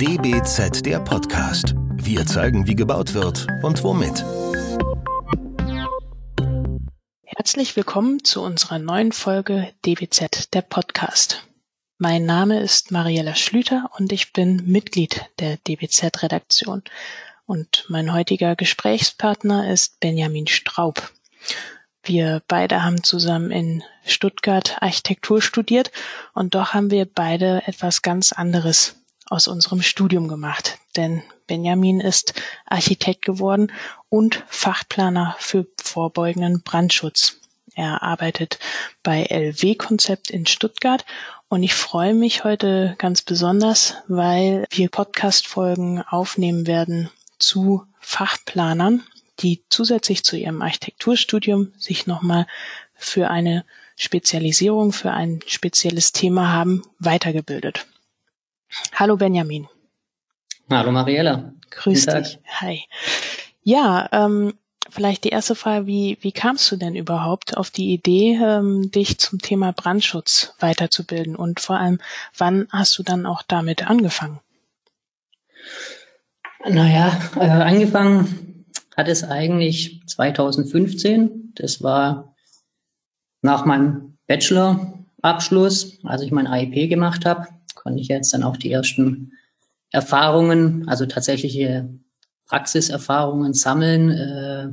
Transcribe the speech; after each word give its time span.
DBZ 0.00 0.86
der 0.86 1.00
Podcast. 1.00 1.74
Wir 1.94 2.24
zeigen, 2.24 2.68
wie 2.68 2.76
gebaut 2.76 3.14
wird 3.14 3.48
und 3.64 3.82
womit. 3.82 4.24
Herzlich 7.24 7.74
willkommen 7.74 8.22
zu 8.22 8.40
unserer 8.42 8.78
neuen 8.78 9.10
Folge 9.10 9.72
DBZ 9.84 10.54
der 10.54 10.62
Podcast. 10.62 11.48
Mein 11.98 12.26
Name 12.26 12.60
ist 12.60 12.92
Mariella 12.92 13.34
Schlüter 13.34 13.90
und 13.98 14.12
ich 14.12 14.32
bin 14.32 14.62
Mitglied 14.66 15.24
der 15.40 15.56
DBZ-Redaktion. 15.56 16.84
Und 17.46 17.84
mein 17.88 18.12
heutiger 18.12 18.54
Gesprächspartner 18.54 19.68
ist 19.68 19.98
Benjamin 19.98 20.46
Straub. 20.46 21.10
Wir 22.04 22.40
beide 22.46 22.84
haben 22.84 23.02
zusammen 23.02 23.50
in 23.50 23.82
Stuttgart 24.06 24.76
Architektur 24.80 25.42
studiert 25.42 25.90
und 26.34 26.54
doch 26.54 26.72
haben 26.72 26.92
wir 26.92 27.04
beide 27.04 27.66
etwas 27.66 28.02
ganz 28.02 28.30
anderes 28.30 28.94
aus 29.30 29.48
unserem 29.48 29.82
Studium 29.82 30.28
gemacht. 30.28 30.78
Denn 30.96 31.22
Benjamin 31.46 32.00
ist 32.00 32.34
Architekt 32.66 33.24
geworden 33.24 33.72
und 34.08 34.44
Fachplaner 34.48 35.36
für 35.38 35.66
vorbeugenden 35.82 36.62
Brandschutz. 36.62 37.36
Er 37.74 38.02
arbeitet 38.02 38.58
bei 39.02 39.24
LW 39.24 39.76
Konzept 39.76 40.30
in 40.30 40.46
Stuttgart 40.46 41.04
und 41.48 41.62
ich 41.62 41.74
freue 41.74 42.14
mich 42.14 42.44
heute 42.44 42.96
ganz 42.98 43.22
besonders, 43.22 43.94
weil 44.08 44.66
wir 44.70 44.88
Podcast-Folgen 44.88 46.02
aufnehmen 46.02 46.66
werden 46.66 47.10
zu 47.38 47.84
Fachplanern 48.00 49.04
die 49.40 49.62
zusätzlich 49.68 50.24
zu 50.24 50.36
ihrem 50.36 50.62
Architekturstudium 50.62 51.72
sich 51.76 52.06
nochmal 52.06 52.46
für 52.94 53.30
eine 53.30 53.64
Spezialisierung, 53.96 54.92
für 54.92 55.12
ein 55.12 55.40
spezielles 55.46 56.12
Thema 56.12 56.52
haben, 56.52 56.82
weitergebildet. 56.98 57.86
Hallo 58.94 59.16
Benjamin. 59.16 59.68
Hallo 60.70 60.92
Mariella. 60.92 61.52
Grüß 61.70 62.06
dich. 62.06 62.38
Hi. 62.60 62.82
Ja, 63.62 64.08
ähm, 64.12 64.54
vielleicht 64.90 65.24
die 65.24 65.30
erste 65.30 65.54
Frage, 65.54 65.86
wie, 65.86 66.18
wie 66.20 66.32
kamst 66.32 66.70
du 66.70 66.76
denn 66.76 66.94
überhaupt 66.94 67.56
auf 67.56 67.70
die 67.70 67.92
Idee, 67.92 68.38
ähm, 68.42 68.90
dich 68.90 69.18
zum 69.18 69.38
Thema 69.40 69.72
Brandschutz 69.72 70.54
weiterzubilden 70.58 71.36
und 71.36 71.60
vor 71.60 71.76
allem, 71.76 72.00
wann 72.36 72.68
hast 72.70 72.98
du 72.98 73.02
dann 73.02 73.26
auch 73.26 73.42
damit 73.42 73.88
angefangen? 73.88 74.40
Naja, 76.66 77.18
äh, 77.36 77.40
angefangen 77.40 78.66
hat 78.96 79.08
es 79.08 79.22
eigentlich 79.24 80.02
2015. 80.06 81.52
Das 81.54 81.82
war 81.82 82.34
nach 83.42 83.64
meinem 83.64 84.18
Bachelor-Abschluss, 84.26 85.98
als 86.04 86.22
ich 86.22 86.32
mein 86.32 86.46
AIP 86.46 86.88
gemacht 86.88 87.24
habe, 87.24 87.46
konnte 87.78 88.00
ich 88.00 88.08
jetzt 88.08 88.32
dann 88.34 88.42
auch 88.42 88.56
die 88.56 88.70
ersten 88.70 89.32
Erfahrungen, 89.90 90.88
also 90.88 91.06
tatsächliche 91.06 91.88
Praxiserfahrungen 92.46 93.54
sammeln 93.54 94.10
äh, 94.10 94.68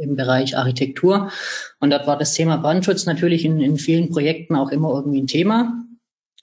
im 0.00 0.16
Bereich 0.16 0.56
Architektur. 0.56 1.30
Und 1.80 1.90
dort 1.90 2.06
war 2.06 2.18
das 2.18 2.34
Thema 2.34 2.56
Brandschutz 2.56 3.06
natürlich 3.06 3.44
in, 3.44 3.60
in 3.60 3.76
vielen 3.76 4.10
Projekten 4.10 4.56
auch 4.56 4.70
immer 4.70 4.90
irgendwie 4.94 5.22
ein 5.22 5.26
Thema. 5.26 5.84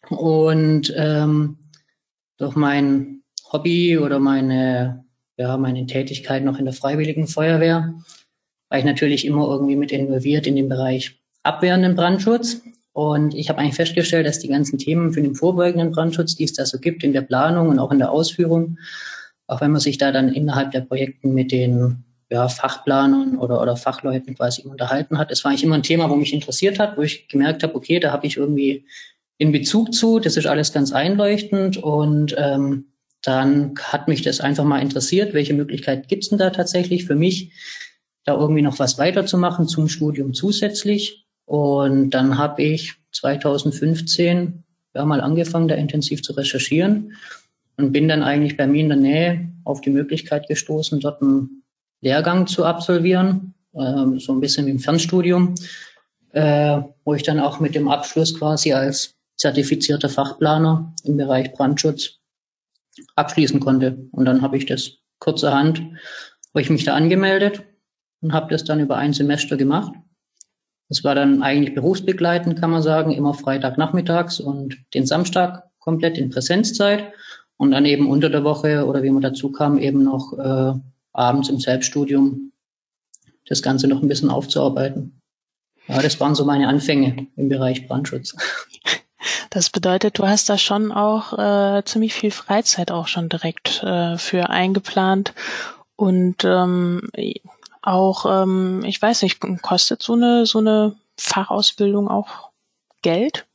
Und 0.09 0.93
ähm, 0.95 1.57
durch 2.37 2.55
mein 2.55 3.23
Hobby 3.51 3.97
oder 3.97 4.19
meine 4.19 5.05
ja, 5.37 5.57
meine 5.57 5.85
Tätigkeit 5.85 6.43
noch 6.43 6.59
in 6.59 6.65
der 6.65 6.73
Freiwilligen 6.73 7.27
Feuerwehr 7.27 7.95
war 8.69 8.79
ich 8.79 8.85
natürlich 8.85 9.25
immer 9.25 9.47
irgendwie 9.47 9.75
mit 9.75 9.91
involviert 9.91 10.47
in 10.47 10.55
den 10.55 10.69
Bereich 10.69 11.19
abwehrenden 11.43 11.95
Brandschutz. 11.95 12.61
Und 12.95 13.35
ich 13.35 13.49
habe 13.49 13.59
eigentlich 13.59 13.75
festgestellt, 13.75 14.25
dass 14.25 14.39
die 14.39 14.47
ganzen 14.47 14.77
Themen 14.77 15.11
für 15.11 15.21
den 15.21 15.35
vorbeugenden 15.35 15.91
Brandschutz, 15.91 16.37
die 16.37 16.45
es 16.45 16.53
da 16.53 16.65
so 16.65 16.79
gibt 16.79 17.03
in 17.03 17.11
der 17.11 17.23
Planung 17.23 17.67
und 17.67 17.77
auch 17.77 17.91
in 17.91 17.99
der 17.99 18.09
Ausführung, 18.09 18.77
auch 19.47 19.59
wenn 19.59 19.71
man 19.71 19.81
sich 19.81 19.97
da 19.97 20.13
dann 20.13 20.29
innerhalb 20.29 20.71
der 20.71 20.79
Projekten 20.79 21.33
mit 21.33 21.51
den 21.51 22.05
ja, 22.29 22.47
Fachplanern 22.47 23.37
oder, 23.37 23.61
oder 23.61 23.75
Fachleuten 23.75 24.33
quasi 24.33 24.61
unterhalten 24.61 25.17
hat, 25.17 25.29
das 25.29 25.43
war 25.43 25.51
eigentlich 25.51 25.65
immer 25.65 25.75
ein 25.75 25.83
Thema, 25.83 26.09
wo 26.09 26.15
mich 26.15 26.33
interessiert 26.33 26.79
hat, 26.79 26.97
wo 26.97 27.01
ich 27.01 27.27
gemerkt 27.27 27.63
habe, 27.63 27.75
okay, 27.75 27.99
da 27.99 28.13
habe 28.13 28.27
ich 28.27 28.37
irgendwie 28.37 28.85
in 29.37 29.51
Bezug 29.51 29.93
zu, 29.93 30.19
das 30.19 30.37
ist 30.37 30.47
alles 30.47 30.71
ganz 30.71 30.93
einleuchtend 30.93 31.75
und 31.75 32.33
ähm, 32.37 32.93
dann 33.21 33.73
hat 33.83 34.07
mich 34.07 34.21
das 34.21 34.39
einfach 34.39 34.63
mal 34.63 34.81
interessiert, 34.81 35.33
welche 35.33 35.53
Möglichkeit 35.53 36.07
gibt's 36.07 36.29
denn 36.29 36.39
da 36.39 36.49
tatsächlich 36.49 37.03
für 37.03 37.15
mich, 37.15 37.51
da 38.23 38.39
irgendwie 38.39 38.61
noch 38.61 38.79
was 38.79 38.97
weiterzumachen 38.97 39.67
zum 39.67 39.89
Studium 39.89 40.33
zusätzlich. 40.33 41.24
Und 41.45 42.11
dann 42.11 42.37
habe 42.37 42.63
ich 42.63 42.95
2015 43.11 44.63
ja 44.93 45.05
mal 45.05 45.21
angefangen, 45.21 45.67
da 45.67 45.75
intensiv 45.75 46.23
zu 46.23 46.33
recherchieren 46.33 47.13
und 47.77 47.91
bin 47.91 48.07
dann 48.07 48.23
eigentlich 48.23 48.57
bei 48.57 48.67
mir 48.67 48.81
in 48.81 48.89
der 48.89 48.97
Nähe 48.97 49.49
auf 49.63 49.81
die 49.81 49.89
Möglichkeit 49.89 50.47
gestoßen, 50.47 50.99
dort 50.99 51.21
einen 51.21 51.63
Lehrgang 52.01 52.47
zu 52.47 52.65
absolvieren, 52.65 53.53
äh, 53.73 54.19
so 54.19 54.33
ein 54.33 54.39
bisschen 54.39 54.65
wie 54.65 54.71
im 54.71 54.79
Fernstudium, 54.79 55.55
äh, 56.31 56.81
wo 57.03 57.13
ich 57.13 57.23
dann 57.23 57.39
auch 57.39 57.59
mit 57.59 57.75
dem 57.75 57.87
Abschluss 57.87 58.37
quasi 58.37 58.73
als 58.73 59.15
zertifizierter 59.37 60.09
Fachplaner 60.09 60.93
im 61.03 61.17
Bereich 61.17 61.51
Brandschutz 61.53 62.19
abschließen 63.15 63.59
konnte. 63.59 64.07
Und 64.11 64.25
dann 64.25 64.41
habe 64.41 64.57
ich 64.57 64.65
das 64.65 64.97
kurzerhand, 65.19 65.79
habe 65.79 66.61
ich 66.61 66.69
mich 66.69 66.85
da 66.85 66.93
angemeldet 66.93 67.63
und 68.21 68.33
habe 68.33 68.49
das 68.49 68.63
dann 68.63 68.79
über 68.79 68.97
ein 68.97 69.13
Semester 69.13 69.57
gemacht. 69.57 69.93
Das 70.89 71.03
war 71.03 71.15
dann 71.15 71.41
eigentlich 71.41 71.73
berufsbegleitend, 71.73 72.59
kann 72.59 72.71
man 72.71 72.81
sagen, 72.81 73.11
immer 73.11 73.33
Freitagnachmittags 73.33 74.39
und 74.39 74.77
den 74.93 75.05
Samstag 75.05 75.63
komplett 75.79 76.17
in 76.17 76.29
Präsenzzeit 76.29 77.11
und 77.57 77.71
dann 77.71 77.85
eben 77.85 78.09
unter 78.09 78.29
der 78.29 78.43
Woche 78.43 78.85
oder 78.85 79.01
wie 79.03 79.09
man 79.09 79.21
dazu 79.21 79.51
kam, 79.51 79.77
eben 79.77 80.03
noch 80.03 80.33
äh, 80.37 80.73
abends 81.13 81.49
im 81.49 81.59
Selbststudium 81.59 82.51
das 83.47 83.61
Ganze 83.61 83.87
noch 83.87 84.01
ein 84.01 84.07
bisschen 84.07 84.29
aufzuarbeiten. 84.29 85.21
Ja, 85.87 86.01
das 86.01 86.19
waren 86.19 86.35
so 86.35 86.45
meine 86.45 86.67
Anfänge 86.67 87.27
im 87.35 87.49
Bereich 87.49 87.87
Brandschutz. 87.87 88.35
Das 89.49 89.69
bedeutet, 89.69 90.19
du 90.19 90.27
hast 90.27 90.49
da 90.49 90.57
schon 90.57 90.91
auch 90.91 91.31
äh, 91.37 91.81
ziemlich 91.85 92.13
viel 92.13 92.31
Freizeit 92.31 92.91
auch 92.91 93.07
schon 93.07 93.29
direkt 93.29 93.81
äh, 93.83 94.17
für 94.17 94.49
eingeplant 94.49 95.33
und 95.95 96.43
ähm, 96.43 97.09
auch, 97.85 98.25
ähm, 98.43 98.83
ich 98.85 99.01
weiß 99.01 99.21
nicht, 99.23 99.39
kostet 99.61 100.01
so 100.01 100.13
eine 100.13 100.45
so 100.45 100.59
eine 100.59 100.95
Fachausbildung 101.17 102.07
auch 102.07 102.49
Geld? 103.01 103.45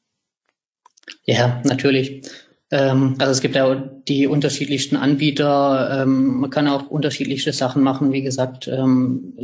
Ja, 1.25 1.61
natürlich. 1.65 2.29
Ähm, 2.71 3.17
also 3.19 3.33
es 3.33 3.41
gibt 3.41 3.57
ja 3.57 3.75
die 3.75 4.27
unterschiedlichsten 4.27 4.97
Anbieter. 4.97 6.03
Ähm, 6.03 6.41
man 6.41 6.51
kann 6.51 6.69
auch 6.69 6.87
unterschiedliche 6.87 7.53
Sachen 7.53 7.83
machen. 7.83 8.13
Wie 8.13 8.23
gesagt, 8.23 8.69
ähm, 8.69 9.35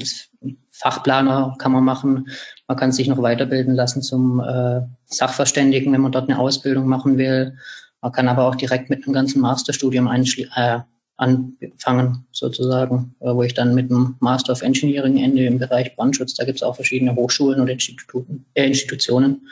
Fachplaner 0.71 1.57
kann 1.59 1.73
man 1.73 1.85
machen. 1.85 2.29
Man 2.69 2.77
kann 2.77 2.93
sich 2.93 3.09
noch 3.09 3.21
weiterbilden 3.21 3.75
lassen 3.75 4.03
zum 4.03 4.41
äh, 4.41 4.83
Sachverständigen, 5.07 5.93
wenn 5.93 6.01
man 6.01 6.13
dort 6.13 6.29
eine 6.29 6.39
Ausbildung 6.39 6.87
machen 6.87 7.19
will. 7.19 7.57
Man 8.01 8.13
kann 8.13 8.29
aber 8.29 8.47
auch 8.47 8.55
direkt 8.55 8.91
mit 8.91 9.05
einem 9.05 9.15
ganzen 9.15 9.41
Masterstudium 9.41 10.07
äh, 10.07 10.81
anfangen, 11.17 12.27
sozusagen, 12.33 13.15
äh, 13.21 13.35
wo 13.35 13.43
ich 13.43 13.55
dann 13.55 13.75
mit 13.75 13.91
einem 13.91 14.17
Master 14.21 14.53
of 14.53 14.63
Engineering 14.63 15.19
ende 15.19 15.47
im 15.47 15.59
Bereich 15.59 15.97
Brandschutz. 15.97 16.35
Da 16.35 16.45
gibt 16.45 16.57
es 16.57 16.63
auch 16.63 16.77
verschiedene 16.77 17.15
Hochschulen 17.15 17.61
und 17.61 17.69
Instituten, 17.69 18.45
äh, 18.55 18.67
Institutionen, 18.67 19.49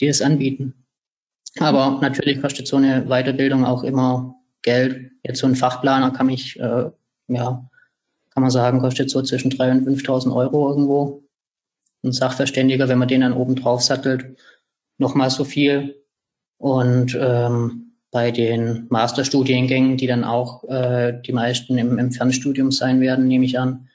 die 0.00 0.08
es 0.08 0.20
anbieten. 0.20 0.74
Aber 1.58 1.98
natürlich 2.02 2.40
kostet 2.40 2.66
so 2.66 2.76
eine 2.76 3.06
Weiterbildung 3.06 3.64
auch 3.64 3.82
immer 3.82 4.36
Geld. 4.62 5.10
Jetzt 5.22 5.40
so 5.40 5.46
ein 5.46 5.56
Fachplaner 5.56 6.10
kann 6.10 6.26
mich, 6.26 6.58
äh, 6.60 6.90
ja, 7.28 7.70
kann 8.30 8.42
man 8.42 8.50
sagen, 8.50 8.80
kostet 8.80 9.10
so 9.10 9.22
zwischen 9.22 9.50
3.000 9.50 9.86
und 9.86 9.98
5.000 9.98 10.34
Euro 10.34 10.68
irgendwo. 10.68 11.22
Ein 12.04 12.12
Sachverständiger, 12.12 12.88
wenn 12.88 12.98
man 12.98 13.08
den 13.08 13.22
dann 13.22 13.32
oben 13.32 13.56
drauf 13.56 13.82
sattelt, 13.82 14.36
nochmal 14.98 15.30
so 15.30 15.44
viel. 15.44 16.04
Und 16.58 17.16
ähm, 17.18 17.87
bei 18.10 18.30
den 18.30 18.86
Masterstudiengängen, 18.88 19.96
die 19.96 20.06
dann 20.06 20.24
auch 20.24 20.64
äh, 20.64 21.20
die 21.24 21.32
meisten 21.32 21.76
im, 21.76 21.98
im 21.98 22.10
Fernstudium 22.10 22.72
sein 22.72 23.00
werden, 23.00 23.28
nehme 23.28 23.44
ich 23.44 23.58
an, 23.58 23.88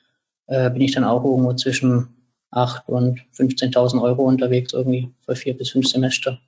äh, 0.48 0.70
bin 0.70 0.82
ich 0.82 0.92
dann 0.92 1.04
auch 1.04 1.24
irgendwo 1.24 1.54
zwischen 1.54 2.10
8.000 2.52 2.86
und 2.86 3.20
15.000 3.36 4.02
Euro 4.02 4.24
unterwegs, 4.24 4.74
irgendwie 4.74 5.10
für 5.26 5.36
vier 5.36 5.58
bis 5.58 5.72
fünf 5.72 5.88
Semester. 5.88 6.40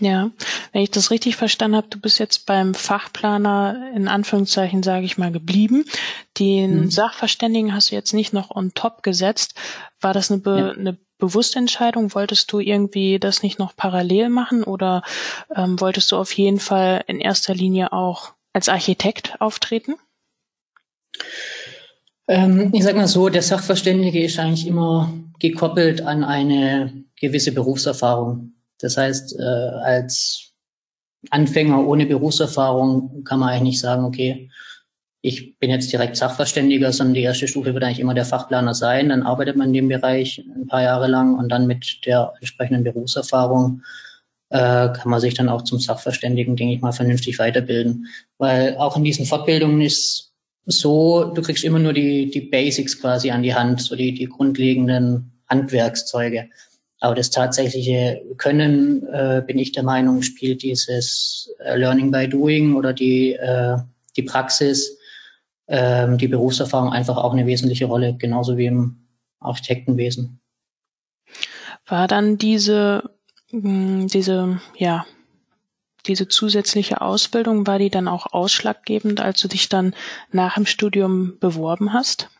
Ja, 0.00 0.30
wenn 0.72 0.82
ich 0.82 0.90
das 0.90 1.10
richtig 1.10 1.36
verstanden 1.36 1.76
habe, 1.76 1.88
du 1.88 2.00
bist 2.00 2.18
jetzt 2.18 2.46
beim 2.46 2.74
Fachplaner 2.74 3.92
in 3.94 4.08
Anführungszeichen, 4.08 4.82
sage 4.82 5.04
ich 5.04 5.18
mal, 5.18 5.30
geblieben. 5.30 5.84
Den 6.38 6.84
mhm. 6.84 6.90
Sachverständigen 6.90 7.74
hast 7.74 7.90
du 7.90 7.96
jetzt 7.96 8.14
nicht 8.14 8.32
noch 8.32 8.50
on 8.50 8.72
top 8.74 9.02
gesetzt. 9.02 9.54
War 10.00 10.14
das 10.14 10.30
eine, 10.30 10.40
be 10.40 10.58
ja. 10.58 10.70
eine 10.70 10.98
bewusste 11.20 11.58
Entscheidung? 11.58 12.14
Wolltest 12.14 12.50
du 12.52 12.58
irgendwie 12.58 13.18
das 13.20 13.42
nicht 13.42 13.58
noch 13.58 13.76
parallel 13.76 14.28
machen 14.28 14.64
oder 14.64 15.02
ähm, 15.54 15.80
wolltest 15.80 16.10
du 16.10 16.16
auf 16.16 16.32
jeden 16.32 16.58
Fall 16.58 17.04
in 17.06 17.20
erster 17.20 17.54
Linie 17.54 17.92
auch 17.92 18.32
als 18.52 18.68
Architekt 18.68 19.40
auftreten? 19.40 19.94
Ähm, 22.26 22.70
ich 22.72 22.82
sag 22.82 22.96
mal 22.96 23.08
so, 23.08 23.28
der 23.28 23.42
Sachverständige 23.42 24.22
ist 24.22 24.38
eigentlich 24.38 24.66
immer 24.66 25.12
gekoppelt 25.38 26.02
an 26.02 26.24
eine 26.24 27.04
gewisse 27.20 27.52
Berufserfahrung. 27.52 28.52
Das 28.78 28.96
heißt, 28.96 29.38
äh, 29.38 29.42
als 29.42 30.52
Anfänger 31.30 31.86
ohne 31.86 32.06
Berufserfahrung 32.06 33.24
kann 33.24 33.40
man 33.40 33.50
eigentlich 33.50 33.62
nicht 33.62 33.80
sagen, 33.80 34.04
okay, 34.04 34.50
ich 35.22 35.58
bin 35.58 35.70
jetzt 35.70 35.92
direkt 35.92 36.16
Sachverständiger, 36.16 36.92
sondern 36.92 37.14
die 37.14 37.22
erste 37.22 37.46
Stufe 37.46 37.74
wird 37.74 37.84
eigentlich 37.84 38.00
immer 38.00 38.14
der 38.14 38.24
Fachplaner 38.24 38.72
sein. 38.72 39.10
Dann 39.10 39.22
arbeitet 39.22 39.56
man 39.56 39.68
in 39.68 39.74
dem 39.74 39.88
Bereich 39.88 40.38
ein 40.38 40.66
paar 40.66 40.82
Jahre 40.82 41.08
lang 41.08 41.38
und 41.38 41.50
dann 41.50 41.66
mit 41.66 42.06
der 42.06 42.32
entsprechenden 42.40 42.84
Berufserfahrung 42.84 43.82
äh, 44.48 44.88
kann 44.88 45.10
man 45.10 45.20
sich 45.20 45.34
dann 45.34 45.48
auch 45.48 45.62
zum 45.62 45.78
Sachverständigen, 45.78 46.56
denke 46.56 46.74
ich 46.74 46.80
mal, 46.80 46.92
vernünftig 46.92 47.38
weiterbilden. 47.38 48.06
Weil 48.38 48.76
auch 48.76 48.96
in 48.96 49.04
diesen 49.04 49.26
Fortbildungen 49.26 49.82
ist 49.82 50.32
so, 50.66 51.24
du 51.24 51.42
kriegst 51.42 51.64
immer 51.64 51.78
nur 51.78 51.92
die, 51.92 52.30
die 52.30 52.42
Basics 52.42 53.00
quasi 53.00 53.30
an 53.30 53.42
die 53.42 53.54
Hand, 53.54 53.82
so 53.82 53.96
die, 53.96 54.14
die 54.14 54.26
grundlegenden 54.26 55.32
Handwerkszeuge. 55.48 56.48
Aber 57.00 57.14
das 57.14 57.30
tatsächliche 57.30 58.22
Können, 58.36 59.06
äh, 59.06 59.42
bin 59.46 59.58
ich 59.58 59.72
der 59.72 59.82
Meinung, 59.82 60.22
spielt 60.22 60.62
dieses 60.62 61.52
äh, 61.64 61.76
Learning 61.76 62.10
by 62.10 62.28
Doing 62.28 62.74
oder 62.74 62.92
die, 62.92 63.32
äh, 63.32 63.76
die 64.16 64.22
Praxis, 64.22 64.98
äh, 65.70 66.16
die 66.16 66.28
Berufserfahrung 66.28 66.92
einfach 66.92 67.16
auch 67.16 67.32
eine 67.32 67.46
wesentliche 67.46 67.86
Rolle, 67.86 68.16
genauso 68.16 68.56
wie 68.56 68.66
im 68.66 69.06
Architektenwesen. 69.40 70.40
War 71.86 72.08
dann 72.08 72.38
diese, 72.38 73.10
mh, 73.50 73.62
hm, 73.62 74.08
diese, 74.08 74.60
ja, 74.76 75.06
diese 76.06 76.28
zusätzliche 76.28 77.00
Ausbildung, 77.00 77.66
war 77.66 77.78
die 77.78 77.90
dann 77.90 78.08
auch 78.08 78.32
ausschlaggebend, 78.32 79.20
als 79.20 79.40
du 79.40 79.48
dich 79.48 79.68
dann 79.68 79.94
nach 80.32 80.54
dem 80.54 80.66
Studium 80.66 81.38
beworben 81.40 81.92
hast? 81.92 82.30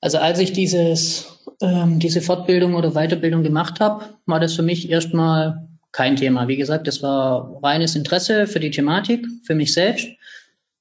Also 0.00 0.18
als 0.18 0.38
ich 0.40 0.52
dieses 0.52 1.34
ähm, 1.60 1.98
diese 1.98 2.20
Fortbildung 2.20 2.74
oder 2.74 2.92
Weiterbildung 2.92 3.42
gemacht 3.42 3.80
habe, 3.80 4.04
war 4.26 4.40
das 4.40 4.54
für 4.54 4.62
mich 4.62 4.90
erstmal 4.90 5.68
kein 5.92 6.16
Thema. 6.16 6.48
Wie 6.48 6.56
gesagt, 6.56 6.86
das 6.86 7.02
war 7.02 7.60
reines 7.62 7.94
Interesse 7.94 8.46
für 8.46 8.60
die 8.60 8.70
Thematik, 8.70 9.26
für 9.44 9.54
mich 9.54 9.72
selbst, 9.72 10.08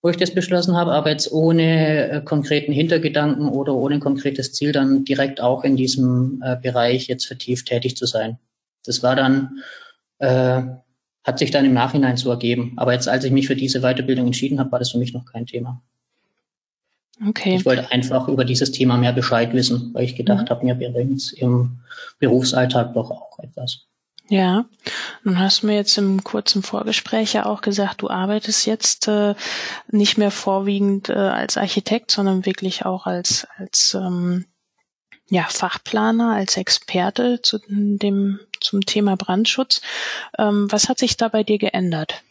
wo 0.03 0.09
ich 0.09 0.17
das 0.17 0.31
beschlossen 0.31 0.75
habe, 0.75 0.91
aber 0.91 1.09
jetzt 1.11 1.31
ohne 1.31 2.09
äh, 2.09 2.21
konkreten 2.21 2.73
Hintergedanken 2.73 3.47
oder 3.47 3.73
ohne 3.73 3.99
konkretes 3.99 4.51
Ziel 4.51 4.73
dann 4.73 5.05
direkt 5.05 5.39
auch 5.39 5.63
in 5.63 5.77
diesem 5.77 6.43
äh, 6.45 6.57
Bereich 6.57 7.07
jetzt 7.07 7.25
vertieft 7.25 7.67
tätig 7.67 7.95
zu 7.95 8.05
sein. 8.05 8.37
Das 8.85 9.01
war 9.01 9.15
dann, 9.15 9.59
äh, 10.19 10.61
hat 11.23 11.39
sich 11.39 11.51
dann 11.51 11.63
im 11.63 11.73
Nachhinein 11.73 12.17
so 12.17 12.29
ergeben. 12.29 12.73
Aber 12.75 12.91
jetzt, 12.91 13.07
als 13.07 13.23
ich 13.23 13.31
mich 13.31 13.47
für 13.47 13.55
diese 13.55 13.79
Weiterbildung 13.79 14.25
entschieden 14.25 14.59
habe, 14.59 14.73
war 14.73 14.79
das 14.79 14.91
für 14.91 14.97
mich 14.97 15.13
noch 15.13 15.25
kein 15.25 15.45
Thema. 15.45 15.81
Okay. 17.25 17.55
Ich 17.55 17.65
wollte 17.65 17.89
einfach 17.89 18.27
über 18.27 18.43
dieses 18.43 18.73
Thema 18.73 18.97
mehr 18.97 19.13
Bescheid 19.13 19.53
wissen, 19.53 19.93
weil 19.93 20.03
ich 20.03 20.17
gedacht 20.17 20.45
mhm. 20.45 20.49
habe, 20.49 20.65
mir 20.65 20.75
bringt 20.75 21.31
im 21.37 21.79
Berufsalltag 22.19 22.93
doch 22.93 23.09
auch 23.09 23.39
etwas. 23.39 23.85
Ja, 24.33 24.65
nun 25.23 25.37
hast 25.37 25.61
du 25.61 25.67
mir 25.67 25.75
jetzt 25.75 25.95
im 25.99 26.23
kurzen 26.23 26.63
Vorgespräch 26.63 27.33
ja 27.33 27.45
auch 27.45 27.61
gesagt, 27.61 28.01
du 28.01 28.09
arbeitest 28.09 28.65
jetzt 28.65 29.07
äh, 29.07 29.35
nicht 29.89 30.17
mehr 30.17 30.31
vorwiegend 30.31 31.09
äh, 31.09 31.13
als 31.13 31.55
Architekt, 31.55 32.09
sondern 32.09 32.43
wirklich 32.43 32.83
auch 32.83 33.05
als 33.05 33.45
als 33.57 33.93
ähm, 33.93 34.45
ja, 35.29 35.43
Fachplaner, 35.43 36.33
als 36.33 36.57
Experte 36.57 37.43
zu 37.43 37.59
dem 37.67 38.39
zum 38.59 38.81
Thema 38.81 39.17
Brandschutz. 39.17 39.81
Ähm, 40.39 40.65
was 40.71 40.89
hat 40.89 40.97
sich 40.97 41.15
da 41.15 41.27
bei 41.27 41.43
dir 41.43 41.59
geändert 41.59 42.23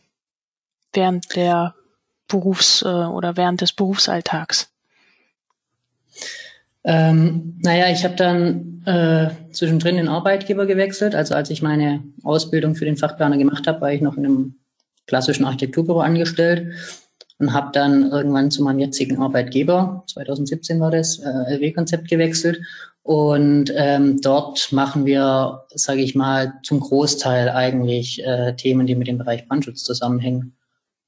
während 0.92 1.36
der 1.36 1.76
Berufs- 2.26 2.82
äh, 2.82 2.88
oder 2.88 3.36
während 3.36 3.60
des 3.60 3.72
Berufsalltags? 3.74 4.72
Ähm, 6.84 7.58
naja, 7.62 7.90
ich 7.90 8.04
habe 8.04 8.16
dann 8.16 8.82
äh, 8.86 9.30
zwischendrin 9.52 9.96
den 9.96 10.08
Arbeitgeber 10.08 10.66
gewechselt. 10.66 11.14
Also 11.14 11.34
als 11.34 11.50
ich 11.50 11.62
meine 11.62 12.02
Ausbildung 12.22 12.74
für 12.74 12.84
den 12.84 12.96
Fachplaner 12.96 13.38
gemacht 13.38 13.66
habe, 13.66 13.80
war 13.80 13.92
ich 13.92 14.00
noch 14.00 14.16
in 14.16 14.26
einem 14.26 14.54
klassischen 15.06 15.44
Architekturbüro 15.44 16.00
angestellt 16.00 16.72
und 17.38 17.52
habe 17.52 17.70
dann 17.72 18.10
irgendwann 18.10 18.50
zu 18.50 18.62
meinem 18.62 18.78
jetzigen 18.78 19.18
Arbeitgeber, 19.18 20.04
2017 20.06 20.80
war 20.80 20.90
das, 20.90 21.18
äh, 21.18 21.54
LW-Konzept 21.54 22.08
gewechselt. 22.08 22.60
Und 23.02 23.72
ähm, 23.74 24.20
dort 24.20 24.70
machen 24.70 25.06
wir, 25.06 25.64
sage 25.74 26.02
ich 26.02 26.14
mal, 26.14 26.54
zum 26.62 26.78
Großteil 26.78 27.48
eigentlich 27.48 28.24
äh, 28.24 28.54
Themen, 28.54 28.86
die 28.86 28.94
mit 28.94 29.08
dem 29.08 29.18
Bereich 29.18 29.48
Brandschutz 29.48 29.82
zusammenhängen. 29.82 30.54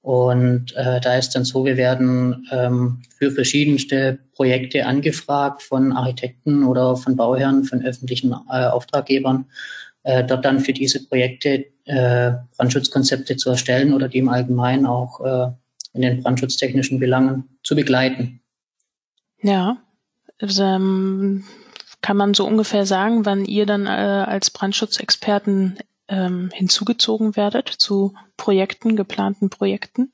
Und 0.05 0.77
äh, 0.77 1.01
da 1.01 1.17
ist 1.17 1.31
dann 1.31 1.47
so, 1.47 1.65
wir 1.65 1.79
werden 1.79 2.47
ähm, 2.51 3.01
für 3.17 3.31
verschiedenste 3.31 4.19
Projekte 4.35 4.85
angefragt 4.85 5.63
von 5.63 5.93
Architekten 5.93 6.63
oder 6.65 6.95
von 6.97 7.17
Bauherren, 7.17 7.65
von 7.65 7.83
öffentlichen 7.83 8.35
äh, 8.51 8.67
Auftraggebern, 8.67 9.47
äh, 10.03 10.23
dort 10.23 10.45
dann 10.45 10.61
für 10.61 10.75
diese 10.75 11.09
Projekte 11.09 11.65
äh, 11.87 12.33
Brandschutzkonzepte 12.55 13.39
zu 13.39 13.49
erstellen 13.49 13.95
oder 13.95 14.11
die 14.11 14.19
im 14.19 14.29
Allgemeinen 14.29 14.85
auch 14.85 15.21
äh, 15.25 15.53
in 15.95 16.03
den 16.03 16.23
brandschutztechnischen 16.23 17.01
Belangen 17.01 17.57
zu 17.63 17.75
begleiten. 17.75 18.43
Ja, 19.41 19.79
also, 20.39 20.65
ähm, 20.65 21.45
kann 22.03 22.19
man 22.19 22.35
so 22.35 22.47
ungefähr 22.47 22.85
sagen, 22.85 23.25
wann 23.25 23.47
ihr 23.47 23.65
dann 23.65 23.87
äh, 23.87 23.89
als 23.89 24.51
Brandschutzexperten 24.51 25.79
ähm, 26.09 26.51
hinzugezogen 26.53 27.37
werdet 27.37 27.69
zu 27.69 28.15
Projekten, 28.37 28.97
geplanten 28.97 29.51
Projekten? 29.51 30.13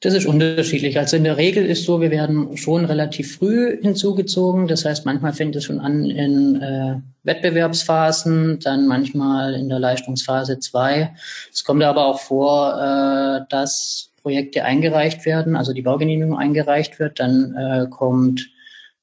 Das 0.00 0.14
ist 0.14 0.26
unterschiedlich. 0.26 0.98
Also 0.98 1.16
in 1.16 1.24
der 1.24 1.36
Regel 1.36 1.64
ist 1.64 1.84
so, 1.84 2.00
wir 2.00 2.10
werden 2.10 2.56
schon 2.56 2.84
relativ 2.84 3.36
früh 3.36 3.78
hinzugezogen. 3.80 4.66
Das 4.66 4.84
heißt, 4.84 5.06
manchmal 5.06 5.32
fängt 5.32 5.54
es 5.54 5.64
schon 5.64 5.80
an 5.80 6.10
in 6.10 6.60
äh, 6.60 6.96
Wettbewerbsphasen, 7.22 8.58
dann 8.58 8.88
manchmal 8.88 9.54
in 9.54 9.68
der 9.68 9.78
Leistungsphase 9.78 10.58
zwei. 10.58 11.14
Es 11.52 11.62
kommt 11.64 11.82
aber 11.84 12.06
auch 12.06 12.20
vor, 12.20 12.74
äh, 12.74 13.46
dass 13.48 14.10
Projekte 14.22 14.64
eingereicht 14.64 15.24
werden, 15.24 15.56
also 15.56 15.72
die 15.72 15.82
Baugenehmigung 15.82 16.36
eingereicht 16.36 16.98
wird. 16.98 17.20
Dann 17.20 17.54
äh, 17.54 17.86
kommt 17.88 18.48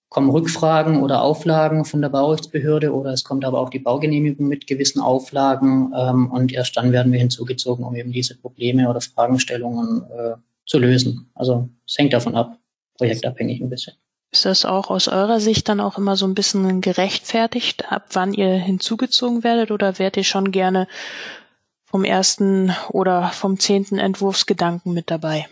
kommen 0.09 0.31
Rückfragen 0.31 1.01
oder 1.03 1.21
Auflagen 1.21 1.85
von 1.85 2.01
der 2.01 2.09
Baurechtsbehörde 2.09 2.94
oder 2.94 3.11
es 3.11 3.23
kommt 3.23 3.45
aber 3.45 3.59
auch 3.59 3.69
die 3.69 3.79
Baugenehmigung 3.79 4.47
mit 4.47 4.65
gewissen 4.65 5.00
Auflagen 5.00 5.94
ähm, 5.95 6.31
und 6.31 6.51
erst 6.51 6.75
dann 6.77 6.91
werden 6.91 7.11
wir 7.11 7.19
hinzugezogen, 7.19 7.85
um 7.85 7.95
eben 7.95 8.11
diese 8.11 8.35
Probleme 8.35 8.89
oder 8.89 9.01
Fragestellungen 9.01 10.03
äh, 10.09 10.35
zu 10.65 10.79
lösen. 10.79 11.29
Also 11.35 11.69
es 11.88 11.97
hängt 11.97 12.13
davon 12.13 12.35
ab, 12.35 12.57
projektabhängig 12.97 13.61
ein 13.61 13.69
bisschen. 13.69 13.94
Ist 14.31 14.45
das 14.45 14.65
auch 14.65 14.89
aus 14.89 15.07
eurer 15.07 15.39
Sicht 15.39 15.69
dann 15.69 15.79
auch 15.79 15.97
immer 15.97 16.15
so 16.15 16.27
ein 16.27 16.35
bisschen 16.35 16.81
gerechtfertigt, 16.81 17.91
ab 17.91 18.09
wann 18.13 18.33
ihr 18.33 18.53
hinzugezogen 18.53 19.44
werdet 19.44 19.71
oder 19.71 19.97
wärt 19.97 20.17
ihr 20.17 20.23
schon 20.23 20.51
gerne 20.51 20.88
vom 21.85 22.03
ersten 22.03 22.75
oder 22.92 23.30
vom 23.30 23.59
zehnten 23.59 23.97
Entwurfsgedanken 23.97 24.94
mit 24.94 25.09
dabei? 25.09 25.47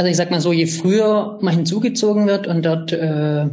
Also 0.00 0.08
ich 0.08 0.16
sag 0.16 0.30
mal 0.30 0.40
so, 0.40 0.50
je 0.50 0.64
früher 0.64 1.38
man 1.42 1.56
hinzugezogen 1.56 2.26
wird 2.26 2.46
und 2.46 2.64
dort 2.64 2.90
äh, 2.90 3.50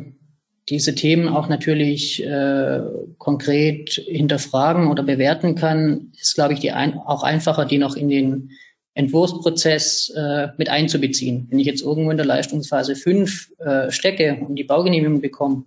diese 0.70 0.96
Themen 0.96 1.28
auch 1.28 1.50
natürlich 1.50 2.24
äh, 2.24 2.80
konkret 3.18 3.90
hinterfragen 3.90 4.88
oder 4.88 5.04
bewerten 5.04 5.56
kann, 5.56 6.14
ist, 6.18 6.36
glaube 6.36 6.54
ich, 6.54 6.62
die 6.62 6.72
ein, 6.72 7.00
auch 7.00 7.24
einfacher, 7.24 7.66
die 7.66 7.78
noch 7.78 7.98
in 7.98 8.08
den 8.08 8.52
Entwurfsprozess 8.94 10.10
äh, 10.16 10.48
mit 10.58 10.70
einzubeziehen. 10.70 11.48
Wenn 11.50 11.60
ich 11.60 11.68
jetzt 11.68 11.82
irgendwo 11.82 12.12
in 12.12 12.18
der 12.18 12.26
Leistungsphase 12.26 12.96
5 12.96 13.52
äh, 13.60 13.92
stecke 13.92 14.38
und 14.48 14.56
die 14.56 14.64
Baugenehmigung 14.64 15.20
bekomme 15.20 15.66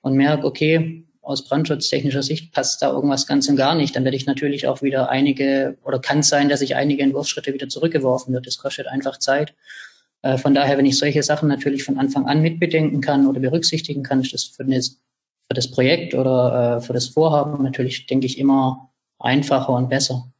und 0.00 0.14
merke, 0.14 0.48
okay, 0.48 1.04
aus 1.22 1.44
brandschutztechnischer 1.44 2.24
Sicht 2.24 2.52
passt 2.52 2.82
da 2.82 2.90
irgendwas 2.90 3.28
ganz 3.28 3.48
und 3.48 3.54
gar 3.54 3.76
nicht, 3.76 3.94
dann 3.94 4.02
werde 4.02 4.16
ich 4.16 4.26
natürlich 4.26 4.66
auch 4.66 4.82
wieder 4.82 5.10
einige, 5.10 5.78
oder 5.84 6.00
kann 6.00 6.18
es 6.20 6.28
sein, 6.28 6.48
dass 6.48 6.60
ich 6.60 6.74
einige 6.74 7.04
Entwurfsschritte 7.04 7.54
wieder 7.54 7.68
zurückgeworfen 7.68 8.34
wird. 8.34 8.48
Das 8.48 8.58
kostet 8.58 8.88
einfach 8.88 9.20
Zeit. 9.20 9.54
Äh, 10.22 10.38
von 10.38 10.54
daher, 10.54 10.78
wenn 10.78 10.86
ich 10.86 10.98
solche 10.98 11.22
Sachen 11.22 11.48
natürlich 11.48 11.84
von 11.84 11.98
Anfang 11.98 12.26
an 12.26 12.42
mitbedenken 12.42 13.00
kann 13.00 13.26
oder 13.26 13.40
berücksichtigen 13.40 14.02
kann, 14.02 14.20
ist 14.20 14.32
das 14.32 14.44
für, 14.44 14.64
das, 14.64 14.98
für 15.48 15.54
das 15.54 15.70
Projekt 15.70 16.14
oder 16.14 16.78
äh, 16.78 16.80
für 16.80 16.92
das 16.92 17.08
Vorhaben 17.08 17.62
natürlich, 17.62 18.06
denke 18.06 18.26
ich, 18.26 18.38
immer 18.38 18.90
einfacher 19.18 19.72
und 19.74 19.88
besser. 19.88 20.30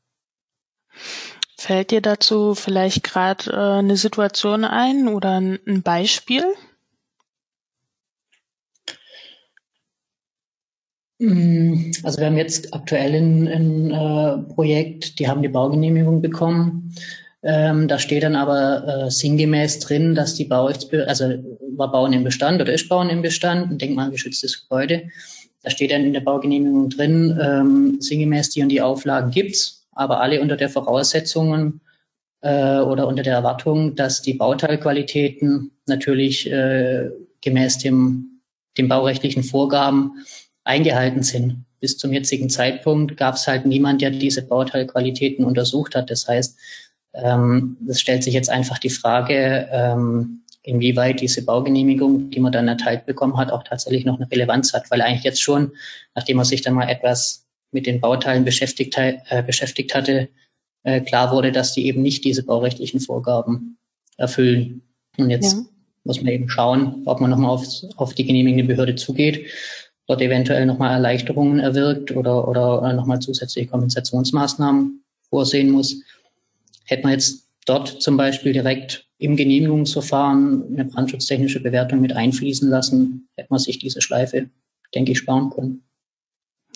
Fällt 1.56 1.90
dir 1.90 2.00
dazu 2.00 2.54
vielleicht 2.54 3.02
gerade 3.02 3.50
äh, 3.50 3.78
eine 3.78 3.96
Situation 3.96 4.64
ein 4.64 5.08
oder 5.08 5.40
ein, 5.40 5.58
ein 5.66 5.82
Beispiel? 5.82 6.44
Mm, 11.18 11.90
also 12.04 12.18
wir 12.18 12.26
haben 12.26 12.36
jetzt 12.36 12.72
aktuell 12.72 13.14
ein, 13.14 13.48
ein 13.48 13.90
äh, 13.90 14.54
Projekt, 14.54 15.18
die 15.18 15.28
haben 15.28 15.42
die 15.42 15.48
Baugenehmigung 15.48 16.22
bekommen. 16.22 16.94
Ähm, 17.42 17.86
da 17.86 17.98
steht 17.98 18.24
dann 18.24 18.34
aber 18.34 19.06
äh, 19.06 19.10
sinngemäß 19.10 19.78
drin, 19.78 20.14
dass 20.14 20.34
die 20.34 20.44
Baurechtsbehörde, 20.44 21.08
also 21.08 21.24
war 21.76 21.92
Bauen 21.92 22.12
im 22.12 22.24
Bestand 22.24 22.60
oder 22.60 22.72
ist 22.72 22.88
Bauen 22.88 23.10
im 23.10 23.22
Bestand, 23.22 23.70
ein 23.70 23.78
denkmalgeschütztes 23.78 24.62
Gebäude. 24.62 25.08
Da 25.62 25.70
steht 25.70 25.92
dann 25.92 26.04
in 26.04 26.12
der 26.12 26.20
Baugenehmigung 26.20 26.90
drin, 26.90 27.38
ähm, 27.40 28.00
sinngemäß 28.00 28.50
die 28.50 28.62
und 28.62 28.70
die 28.70 28.80
Auflagen 28.80 29.30
gibt's, 29.30 29.86
aber 29.92 30.20
alle 30.20 30.40
unter 30.40 30.56
der 30.56 30.68
Voraussetzungen 30.68 31.80
äh, 32.40 32.78
oder 32.78 33.06
unter 33.06 33.22
der 33.22 33.34
Erwartung, 33.34 33.94
dass 33.94 34.22
die 34.22 34.34
Bauteilqualitäten 34.34 35.70
natürlich 35.86 36.50
äh, 36.50 37.10
gemäß 37.40 37.78
dem, 37.78 38.40
den 38.76 38.88
baurechtlichen 38.88 39.44
Vorgaben 39.44 40.24
eingehalten 40.64 41.22
sind. 41.22 41.64
bis 41.80 41.96
zum 41.96 42.12
jetzigen 42.12 42.50
Zeitpunkt 42.50 43.16
gab 43.16 43.36
es 43.36 43.46
halt 43.46 43.64
niemand, 43.64 44.02
der 44.02 44.10
diese 44.10 44.42
Bauteilqualitäten 44.42 45.44
untersucht 45.44 45.94
hat. 45.94 46.10
Das 46.10 46.26
heißt, 46.26 46.58
es 47.12 48.00
stellt 48.00 48.22
sich 48.22 48.34
jetzt 48.34 48.50
einfach 48.50 48.78
die 48.78 48.90
Frage, 48.90 49.68
ähm, 49.72 50.42
inwieweit 50.62 51.20
diese 51.20 51.44
Baugenehmigung, 51.44 52.30
die 52.30 52.40
man 52.40 52.52
dann 52.52 52.68
erteilt 52.68 53.06
bekommen 53.06 53.38
hat, 53.38 53.50
auch 53.50 53.62
tatsächlich 53.62 54.04
noch 54.04 54.20
eine 54.20 54.30
Relevanz 54.30 54.74
hat, 54.74 54.90
weil 54.90 55.00
eigentlich 55.00 55.24
jetzt 55.24 55.40
schon, 55.40 55.72
nachdem 56.14 56.36
man 56.36 56.44
sich 56.44 56.60
dann 56.60 56.74
mal 56.74 56.88
etwas 56.88 57.46
mit 57.72 57.86
den 57.86 58.00
Bauteilen 58.00 58.44
beschäftigt, 58.44 58.96
äh, 58.98 59.42
beschäftigt 59.42 59.94
hatte, 59.94 60.28
äh, 60.82 61.00
klar 61.00 61.32
wurde, 61.32 61.52
dass 61.52 61.72
die 61.72 61.86
eben 61.86 62.02
nicht 62.02 62.24
diese 62.24 62.42
baurechtlichen 62.42 63.00
Vorgaben 63.00 63.78
erfüllen. 64.16 64.82
Und 65.16 65.30
jetzt 65.30 65.54
ja. 65.54 65.64
muss 66.04 66.22
man 66.22 66.32
eben 66.32 66.48
schauen, 66.48 67.02
ob 67.06 67.20
man 67.20 67.30
nochmal 67.30 67.50
auf, 67.50 67.64
auf 67.96 68.14
die 68.14 68.24
genehmigende 68.24 68.64
Behörde 68.64 68.94
zugeht, 68.94 69.46
dort 70.06 70.20
eventuell 70.20 70.66
nochmal 70.66 70.92
Erleichterungen 70.92 71.60
erwirkt 71.60 72.10
oder, 72.12 72.46
oder, 72.46 72.80
oder 72.80 72.92
nochmal 72.92 73.20
zusätzliche 73.20 73.68
Kompensationsmaßnahmen 73.68 75.02
vorsehen 75.30 75.70
muss. 75.70 76.02
Hätte 76.88 77.02
man 77.02 77.12
jetzt 77.12 77.48
dort 77.66 78.02
zum 78.02 78.16
Beispiel 78.16 78.52
direkt 78.52 79.06
im 79.18 79.36
Genehmigungsverfahren 79.36 80.64
eine 80.72 80.86
brandschutzdechnische 80.86 81.60
Bewertung 81.60 82.00
mit 82.00 82.12
einfließen 82.12 82.68
lassen, 82.68 83.28
hätte 83.36 83.48
man 83.50 83.58
sich 83.58 83.78
diese 83.78 84.00
Schleife, 84.00 84.48
denke 84.94 85.12
ich, 85.12 85.18
sparen 85.18 85.50
können. 85.50 85.82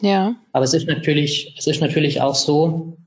Ja. 0.03 0.37
Aber 0.53 0.65
es 0.65 0.75
ist 0.75 0.87
natürlich, 0.87 1.55
es 1.59 1.67
ist 1.67 1.81
natürlich 1.81 2.21
auch 2.21 2.35
so, 2.35 2.99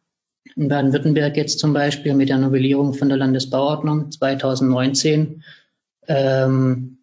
in 0.55 0.67
Baden-Württemberg 0.67 1.37
jetzt 1.37 1.59
zum 1.59 1.73
Beispiel 1.73 2.13
mit 2.15 2.29
der 2.29 2.37
Novellierung 2.37 2.93
von 2.93 3.09
der 3.09 3.17
Landesbauordnung 3.17 4.11
2019 4.11 5.43
ähm, 6.07 6.97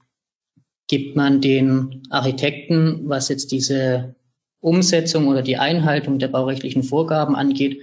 gibt 0.88 1.16
man 1.16 1.40
den 1.40 2.02
Architekten, 2.10 3.08
was 3.08 3.28
jetzt 3.28 3.52
diese 3.52 4.14
Umsetzung 4.60 5.28
oder 5.28 5.42
die 5.42 5.58
Einhaltung 5.58 6.18
der 6.18 6.28
baurechtlichen 6.28 6.82
Vorgaben 6.82 7.36
angeht, 7.36 7.80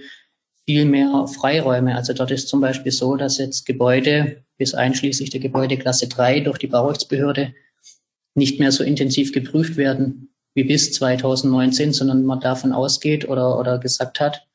viel 0.66 0.84
mehr 0.84 1.26
Freiräume. 1.26 1.96
Also 1.96 2.12
dort 2.12 2.30
ist 2.30 2.48
zum 2.48 2.60
Beispiel 2.60 2.92
so, 2.92 3.16
dass 3.16 3.38
jetzt 3.38 3.66
Gebäude 3.66 4.44
bis 4.56 4.74
einschließlich 4.74 5.30
der 5.30 5.40
Gebäudeklasse 5.40 6.08
3 6.08 6.40
durch 6.40 6.58
die 6.58 6.66
Baurechtsbehörde 6.66 7.54
nicht 8.34 8.60
mehr 8.60 8.72
so 8.72 8.84
intensiv 8.84 9.32
geprüft 9.32 9.76
werden 9.76 10.30
wie 10.54 10.64
bis 10.64 10.92
2019, 10.92 11.92
sondern 11.92 12.24
man 12.24 12.40
davon 12.40 12.72
ausgeht 12.72 13.28
oder, 13.28 13.58
oder 13.58 13.78
gesagt 13.78 14.20
hat, 14.20 14.46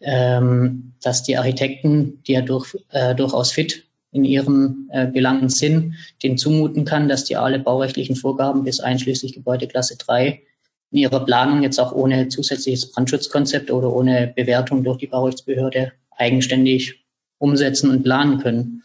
ähm, 0.00 0.94
dass 1.02 1.22
die 1.22 1.36
Architekten, 1.36 2.22
die 2.24 2.32
ja 2.32 2.40
durch, 2.40 2.76
äh, 2.90 3.14
durchaus 3.14 3.52
fit 3.52 3.84
in 4.10 4.24
ihren 4.24 4.88
äh, 4.90 5.06
Belangen 5.06 5.48
sind, 5.48 5.94
denen 6.22 6.38
zumuten 6.38 6.84
kann, 6.84 7.08
dass 7.08 7.24
die 7.24 7.36
alle 7.36 7.58
baurechtlichen 7.58 8.16
Vorgaben 8.16 8.64
bis 8.64 8.80
einschließlich 8.80 9.34
Gebäudeklasse 9.34 9.96
3 9.98 10.42
in 10.90 10.98
ihrer 10.98 11.24
Planung 11.24 11.62
jetzt 11.62 11.78
auch 11.78 11.92
ohne 11.92 12.28
zusätzliches 12.28 12.90
Brandschutzkonzept 12.92 13.70
oder 13.70 13.92
ohne 13.92 14.32
Bewertung 14.34 14.84
durch 14.84 14.98
die 14.98 15.06
Baurechtsbehörde 15.06 15.92
eigenständig 16.10 17.04
umsetzen 17.38 17.90
und 17.90 18.02
planen 18.02 18.38
können. 18.38 18.82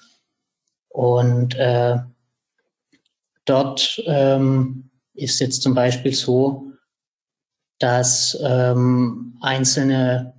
Und 0.90 1.56
äh, 1.56 1.98
dort 3.46 4.02
ähm, 4.06 4.90
ist 5.14 5.40
jetzt 5.40 5.62
zum 5.62 5.74
Beispiel 5.74 6.14
so, 6.14 6.72
dass 7.80 8.38
ähm, 8.44 9.38
einzelne 9.42 10.34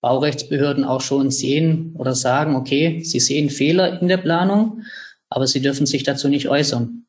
Baurechtsbehörden 0.00 0.84
auch 0.84 1.00
schon 1.00 1.30
sehen 1.30 1.94
oder 1.96 2.14
sagen, 2.14 2.56
okay, 2.56 3.02
sie 3.04 3.20
sehen 3.20 3.50
Fehler 3.50 4.00
in 4.00 4.08
der 4.08 4.16
Planung, 4.16 4.82
aber 5.28 5.46
sie 5.46 5.60
dürfen 5.60 5.86
sich 5.86 6.02
dazu 6.02 6.28
nicht 6.28 6.48
äußern. 6.48 6.99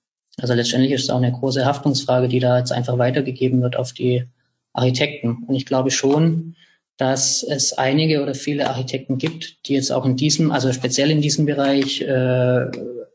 Also 0.42 0.54
letztendlich 0.54 0.92
ist 0.92 1.04
es 1.04 1.10
auch 1.10 1.18
eine 1.18 1.32
große 1.32 1.66
Haftungsfrage, 1.66 2.28
die 2.28 2.40
da 2.40 2.58
jetzt 2.58 2.72
einfach 2.72 2.98
weitergegeben 2.98 3.62
wird 3.62 3.76
auf 3.76 3.94
die 3.94 4.26
Architekten. 4.74 5.44
Und 5.48 5.56
ich 5.56 5.66
glaube 5.66 5.92
schon, 5.92 6.56
dass 6.98 7.44
es 7.44 7.74
einige 7.74 8.22
oder 8.22 8.36
viele 8.36 8.70
Architekten 8.70 9.18
gibt, 9.18 9.68
die 9.68 9.74
jetzt 9.74 9.92
auch 9.92 10.06
in 10.06 10.16
diesem, 10.16 10.52
also 10.52 10.72
speziell 10.72 11.12
in 11.12 11.22
diesem 11.22 11.46
Bereich 11.46 12.02
äh, 12.02 12.72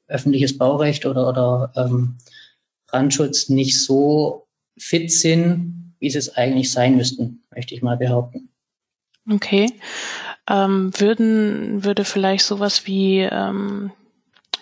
öffentliches 0.09 0.59
Baurecht 0.59 1.06
oder, 1.06 1.28
oder 1.28 1.73
ähm, 1.76 2.16
Brandschutz 2.87 3.49
nicht 3.49 3.80
so 3.83 4.47
fit 4.78 5.11
sind, 5.11 5.95
wie 5.99 6.11
sie 6.11 6.18
es 6.18 6.37
eigentlich 6.37 6.71
sein 6.71 6.97
müssten, 6.97 7.45
möchte 7.54 7.75
ich 7.75 7.83
mal 7.83 7.97
behaupten. 7.97 8.50
Okay. 9.30 9.73
Ähm, 10.49 10.92
würden, 10.99 11.85
würde 11.85 12.04
vielleicht 12.04 12.45
sowas 12.45 12.87
wie 12.87 13.21
ähm, 13.21 13.90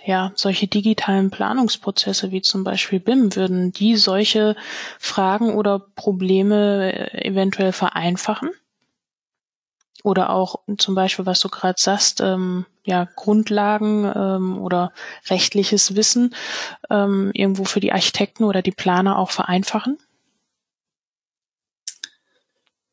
ja, 0.05 0.33
solche 0.35 0.67
digitalen 0.67 1.31
Planungsprozesse 1.31 2.31
wie 2.31 2.43
zum 2.43 2.63
Beispiel 2.63 3.01
BIM, 3.01 3.35
würden 3.37 3.73
die 3.73 3.97
solche 3.97 4.55
Fragen 4.99 5.55
oder 5.55 5.79
Probleme 5.79 6.93
äh, 6.93 7.27
eventuell 7.27 7.73
vereinfachen? 7.73 8.51
Oder 10.03 10.29
auch 10.29 10.57
zum 10.77 10.95
Beispiel, 10.95 11.25
was 11.25 11.41
du 11.41 11.49
gerade 11.49 11.81
sagst, 11.81 12.21
ähm, 12.21 12.67
ja, 12.85 13.09
Grundlagen 13.17 14.05
ähm, 14.15 14.59
oder 14.59 14.93
rechtliches 15.31 15.97
Wissen 15.97 16.35
ähm, 16.91 17.31
irgendwo 17.33 17.65
für 17.65 17.81
die 17.81 17.93
Architekten 17.93 18.45
oder 18.45 18.61
die 18.61 18.73
Planer 18.73 19.19
auch 19.19 19.31
vereinfachen? 19.31 19.97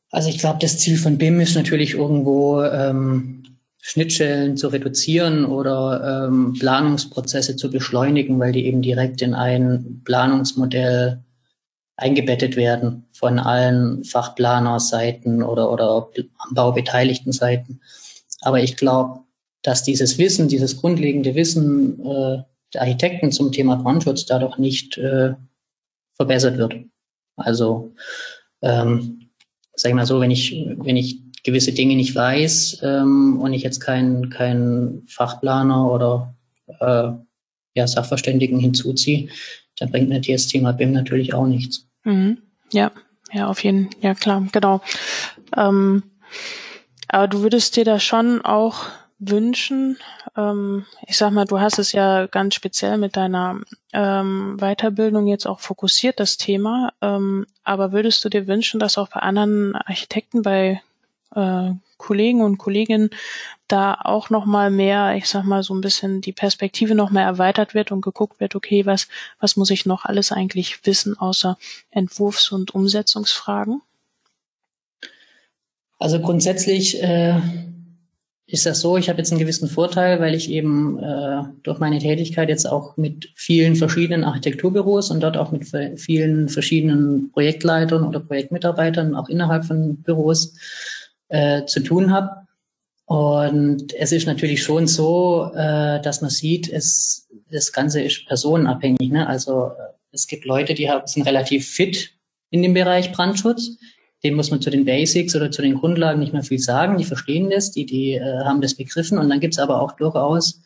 Also 0.10 0.30
ich 0.30 0.40
glaube, 0.40 0.60
das 0.62 0.78
Ziel 0.78 0.98
von 0.98 1.18
BIM 1.18 1.42
ist 1.42 1.56
natürlich 1.56 1.96
irgendwo 1.96 2.64
ähm, 2.64 3.51
Schnittstellen 3.82 4.58
zu 4.58 4.68
reduzieren 4.68 5.44
oder 5.44 6.28
ähm, 6.28 6.54
Planungsprozesse 6.54 7.56
zu 7.56 7.72
beschleunigen, 7.72 8.40
weil 8.40 8.52
die 8.52 8.66
eben 8.66 8.82
direkt 8.82 9.22
in 9.24 9.34
ein 9.34 10.02
Planungsmodell 10.06 11.24
eingebettet 11.98 12.56
werden 12.56 13.06
von 13.12 13.40
allen 13.40 14.04
Fachplanerseiten 14.04 15.44
oder, 15.44 15.72
oder 15.72 16.10
am 16.38 16.54
Bau 16.54 16.72
beteiligten 16.72 17.32
Seiten. 17.32 17.82
Aber 18.42 18.62
ich 18.62 18.78
glaube, 18.78 19.22
dass 19.64 19.84
dieses 19.84 20.18
Wissen, 20.18 20.48
dieses 20.48 20.78
grundlegende 20.78 21.36
Wissen 21.36 22.00
äh, 22.06 22.44
der 22.74 22.82
Architekten 22.82 23.32
zum 23.32 23.52
Thema 23.52 23.76
Brandschutz 23.76 24.26
dadurch 24.26 24.58
nicht 24.58 24.98
äh, 24.98 25.34
verbessert 26.16 26.58
wird. 26.58 26.76
Also 27.36 27.94
ähm, 28.62 29.30
sag 29.76 29.90
ich 29.90 29.96
mal 29.96 30.06
so, 30.06 30.20
wenn 30.20 30.32
ich, 30.32 30.68
wenn 30.78 30.98
ich 30.98 31.20
gewisse 31.44 31.74
Dinge 31.74 31.96
nicht 31.96 32.16
weiß 32.16 32.82
ähm, 32.84 33.40
und 33.40 33.54
ich 33.54 33.64
jetzt 33.64 33.80
keinen 33.80 34.30
kein 34.30 35.04
Fachplaner 35.08 35.92
oder 35.92 36.36
äh, 36.80 37.12
ja, 37.74 37.88
Sachverständigen 37.88 38.60
hinzuziehe, 38.60 39.30
dann 39.78 39.92
bringt 39.92 40.10
mir 40.10 40.22
das 40.22 40.48
Thema 40.48 40.74
BIM 40.74 40.92
natürlich 40.92 41.34
auch 41.34 41.48
nichts. 41.48 41.88
Mhm. 42.04 42.38
Ja, 42.72 42.92
ja, 43.32 43.48
auf 43.48 43.64
jeden 43.64 43.92
Fall, 43.92 44.02
ja 44.02 44.14
klar, 44.14 44.48
genau. 44.52 44.82
Ähm, 45.56 46.04
aber 47.08 47.28
du 47.28 47.42
würdest 47.42 47.76
dir 47.76 47.86
da 47.86 48.00
schon 48.00 48.42
auch 48.42 48.86
wünschen, 49.20 49.98
ähm, 50.36 50.86
ich 51.08 51.18
sag 51.18 51.32
mal, 51.32 51.46
du 51.46 51.60
hast 51.60 51.78
es 51.78 51.92
ja 51.92 52.28
ganz 52.28 52.56
speziell 52.56 52.98
mit 52.98 53.16
deiner 53.16 53.62
ähm, 53.94 54.58
Weiterbildung 54.60 55.28
jetzt 55.28 55.46
auch 55.46 55.60
fokussiert, 55.60 56.20
das 56.20 56.38
Thema, 56.38 56.94
ähm, 57.02 57.46
aber 57.64 57.92
würdest 57.92 58.24
du 58.26 58.30
dir 58.30 58.48
wünschen, 58.48 58.80
dass 58.80 58.98
auch 58.98 59.10
bei 59.10 59.20
anderen 59.20 59.76
Architekten, 59.76 60.42
bei 60.42 60.82
äh, 61.36 61.72
Kollegen 61.98 62.42
und 62.42 62.58
Kolleginnen 62.58 63.10
da 63.68 63.98
auch 64.04 64.30
noch 64.30 64.46
mal 64.46 64.70
mehr, 64.70 65.16
ich 65.16 65.28
sag 65.28 65.44
mal 65.44 65.64
so 65.64 65.74
ein 65.74 65.82
bisschen 65.82 66.20
die 66.20 66.34
Perspektive 66.34 66.96
noch 66.96 67.12
mehr 67.12 67.24
erweitert 67.24 67.74
wird 67.74 67.92
und 67.92 68.02
geguckt 68.02 68.40
wird, 68.40 68.56
okay, 68.56 68.86
was 68.86 69.08
was 69.40 69.56
muss 69.56 69.70
ich 69.70 69.86
noch 69.86 70.06
alles 70.06 70.32
eigentlich 70.32 70.86
wissen 70.86 71.18
außer 71.18 71.58
Entwurfs- 71.92 72.52
und 72.52 72.76
Umsetzungsfragen? 72.76 73.82
Also 76.00 76.20
grundsätzlich 76.20 77.02
äh, 77.02 77.40
ist 78.52 78.66
das 78.66 78.82
so, 78.82 78.98
ich 78.98 79.08
habe 79.08 79.20
jetzt 79.20 79.32
einen 79.32 79.40
gewissen 79.40 79.70
Vorteil, 79.70 80.20
weil 80.20 80.36
ich 80.36 80.50
eben 80.50 81.00
äh, 81.00 81.44
durch 81.64 81.80
meine 81.80 82.00
Tätigkeit 82.00 82.50
jetzt 82.50 82.66
auch 82.66 82.98
mit 82.98 83.30
vielen 83.36 83.78
verschiedenen 83.78 84.26
Architekturbüros 84.26 85.10
und 85.10 85.22
dort 85.22 85.38
auch 85.38 85.52
mit 85.52 85.66
vielen 85.98 86.50
verschiedenen 86.50 87.32
Projektleitern 87.32 88.04
oder 88.04 88.20
Projektmitarbeitern 88.20 89.16
auch 89.16 89.30
innerhalb 89.30 89.64
von 89.64 89.98
Büros 89.98 90.54
äh, 91.32 91.66
zu 91.66 91.80
tun 91.82 92.12
habe. 92.12 92.48
Und 93.06 93.94
es 93.94 94.12
ist 94.12 94.26
natürlich 94.26 94.64
schon 94.64 94.88
so, 94.88 95.52
äh, 95.54 96.02
dass 96.02 96.22
man 96.22 96.30
sieht, 96.30 96.70
es, 96.70 97.28
das 97.52 97.74
Ganze 97.74 98.02
ist 98.02 98.26
personenabhängig. 98.26 99.12
Ne? 99.12 99.28
Also 99.28 99.68
äh, 99.68 99.94
es 100.12 100.28
gibt 100.28 100.46
Leute, 100.46 100.74
die 100.74 100.90
haben, 100.90 101.08
sind 101.08 101.28
relativ 101.28 101.68
fit 101.68 102.12
in 102.52 102.62
dem 102.62 102.74
Bereich 102.74 103.12
Brandschutz. 103.12 103.78
Dem 104.24 104.36
muss 104.36 104.52
man 104.52 104.62
zu 104.62 104.70
den 104.70 104.86
Basics 104.86 105.36
oder 105.36 105.52
zu 105.52 105.62
den 105.62 105.76
Grundlagen 105.76 106.20
nicht 106.20 106.32
mehr 106.32 106.44
viel 106.44 106.60
sagen. 106.60 106.98
Die 106.98 107.04
verstehen 107.04 107.50
das, 107.50 107.72
die, 107.72 107.86
die 107.86 108.14
äh, 108.14 108.44
haben 108.46 108.62
das 108.62 108.76
begriffen. 108.76 109.18
Und 109.18 109.30
dann 109.30 109.40
gibt's 109.40 109.60
aber 109.60 109.82
auch 109.82 109.94
durchaus 109.94 110.62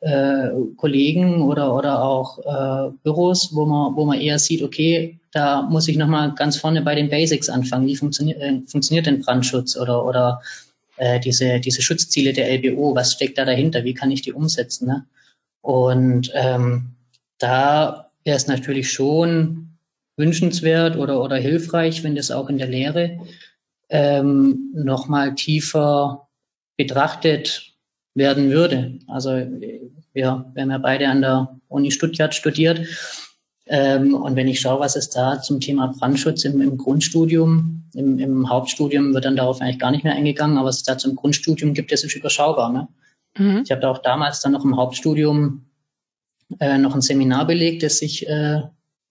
äh, 0.00 0.48
Kollegen 0.76 1.42
oder, 1.42 1.74
oder 1.74 2.02
auch 2.02 2.38
äh, 2.38 2.92
Büros, 3.02 3.54
wo 3.54 3.66
man, 3.66 3.96
wo 3.96 4.04
man 4.04 4.20
eher 4.20 4.38
sieht, 4.38 4.62
okay, 4.62 5.18
da 5.32 5.62
muss 5.62 5.88
ich 5.88 5.96
nochmal 5.96 6.34
ganz 6.34 6.56
vorne 6.56 6.82
bei 6.82 6.94
den 6.94 7.10
Basics 7.10 7.48
anfangen. 7.48 7.86
Wie 7.86 7.96
funktioniert, 7.96 8.40
äh, 8.40 8.60
funktioniert 8.66 9.06
denn 9.06 9.20
Brandschutz 9.20 9.76
oder, 9.76 10.04
oder 10.04 10.40
äh, 10.96 11.20
diese, 11.20 11.60
diese 11.60 11.82
Schutzziele 11.82 12.32
der 12.32 12.50
LBO? 12.58 12.94
Was 12.94 13.12
steckt 13.12 13.38
da 13.38 13.44
dahinter? 13.44 13.84
Wie 13.84 13.94
kann 13.94 14.10
ich 14.10 14.22
die 14.22 14.32
umsetzen? 14.32 14.86
Ne? 14.88 15.06
Und 15.60 16.30
ähm, 16.34 16.94
da 17.38 18.10
wäre 18.24 18.36
es 18.36 18.46
natürlich 18.46 18.90
schon 18.92 19.78
wünschenswert 20.16 20.96
oder, 20.96 21.22
oder 21.22 21.36
hilfreich, 21.36 22.02
wenn 22.02 22.14
das 22.14 22.30
auch 22.30 22.48
in 22.48 22.58
der 22.58 22.68
Lehre 22.68 23.18
ähm, 23.88 24.72
nochmal 24.74 25.34
tiefer 25.34 26.28
betrachtet 26.76 27.72
werden 28.14 28.50
würde. 28.50 28.98
Also 29.06 29.30
wir, 29.30 30.46
wir 30.52 30.62
haben 30.62 30.70
ja 30.70 30.78
beide 30.78 31.08
an 31.08 31.20
der 31.20 31.56
Uni 31.68 31.90
Stuttgart 31.90 32.34
studiert. 32.34 32.86
Ähm, 33.66 34.14
und 34.14 34.34
wenn 34.34 34.48
ich 34.48 34.60
schaue, 34.60 34.80
was 34.80 34.96
es 34.96 35.10
da 35.10 35.40
zum 35.40 35.60
Thema 35.60 35.88
Brandschutz 35.98 36.44
im, 36.44 36.60
im 36.60 36.78
Grundstudium, 36.78 37.84
im, 37.94 38.18
im, 38.18 38.48
Hauptstudium 38.48 39.12
wird 39.14 39.26
dann 39.26 39.36
darauf 39.36 39.60
eigentlich 39.60 39.78
gar 39.78 39.90
nicht 39.90 40.04
mehr 40.04 40.14
eingegangen, 40.14 40.56
aber 40.56 40.68
was 40.68 40.78
es 40.78 40.82
da 40.84 40.96
zum 40.96 41.16
Grundstudium 41.16 41.74
gibt, 41.74 41.92
das 41.92 42.02
ist 42.02 42.16
überschaubar. 42.16 42.72
Ne? 42.72 42.88
Mhm. 43.36 43.62
Ich 43.64 43.70
habe 43.70 43.82
da 43.82 43.90
auch 43.90 43.98
damals 43.98 44.40
dann 44.40 44.52
noch 44.52 44.64
im 44.64 44.76
Hauptstudium 44.76 45.66
äh, 46.60 46.78
noch 46.78 46.94
ein 46.94 47.02
Seminar 47.02 47.46
belegt, 47.46 47.82
das 47.82 47.98
sich 47.98 48.26
äh, 48.26 48.62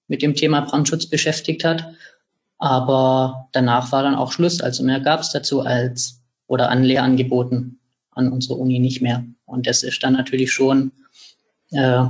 mit 0.08 0.22
dem 0.22 0.34
Thema 0.34 0.62
Brandschutz 0.62 1.06
beschäftigt 1.06 1.64
hat. 1.64 1.94
Aber 2.58 3.50
danach 3.52 3.92
war 3.92 4.02
dann 4.02 4.16
auch 4.16 4.32
Schluss. 4.32 4.62
Also 4.62 4.84
mehr 4.84 5.00
gab 5.00 5.20
es 5.20 5.32
dazu 5.32 5.62
als 5.62 6.24
oder 6.48 6.70
an 6.70 6.84
Lehrangeboten 6.84 7.77
an 8.18 8.32
unserer 8.32 8.58
Uni 8.58 8.80
nicht 8.80 9.02
mehr. 9.02 9.26
Und 9.46 9.68
das 9.68 9.84
ist 9.84 10.04
dann 10.04 10.14
natürlich 10.14 10.52
schon 10.52 10.92
äh, 11.72 12.06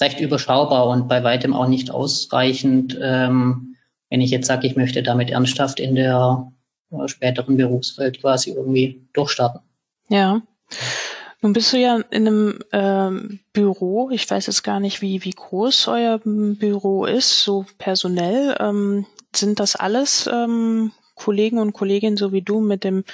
recht 0.00 0.20
überschaubar 0.20 0.88
und 0.88 1.08
bei 1.08 1.22
weitem 1.22 1.54
auch 1.54 1.68
nicht 1.68 1.90
ausreichend, 1.90 2.98
ähm, 3.00 3.76
wenn 4.10 4.20
ich 4.20 4.30
jetzt 4.30 4.46
sage, 4.46 4.66
ich 4.66 4.76
möchte 4.76 5.02
damit 5.02 5.30
ernsthaft 5.30 5.80
in 5.80 5.94
der 5.94 6.52
äh, 6.90 7.08
späteren 7.08 7.56
Berufswelt 7.56 8.20
quasi 8.20 8.50
irgendwie 8.50 9.06
durchstarten. 9.12 9.60
Ja. 10.08 10.42
Nun 11.40 11.52
bist 11.52 11.72
du 11.72 11.78
ja 11.78 11.96
in 12.10 12.26
einem 12.26 12.58
ähm, 12.72 13.40
Büro. 13.52 14.10
Ich 14.10 14.30
weiß 14.30 14.46
jetzt 14.46 14.62
gar 14.62 14.80
nicht, 14.80 15.02
wie, 15.02 15.24
wie 15.24 15.30
groß 15.30 15.88
euer 15.88 16.18
Büro 16.24 17.04
ist, 17.04 17.42
so 17.42 17.66
personell. 17.76 18.56
Ähm, 18.58 19.06
sind 19.36 19.60
das 19.60 19.76
alles 19.76 20.26
ähm, 20.32 20.92
Kollegen 21.14 21.58
und 21.58 21.72
Kolleginnen 21.72 22.16
so 22.16 22.32
wie 22.32 22.42
du 22.42 22.60
mit 22.60 22.84
dem 22.84 23.04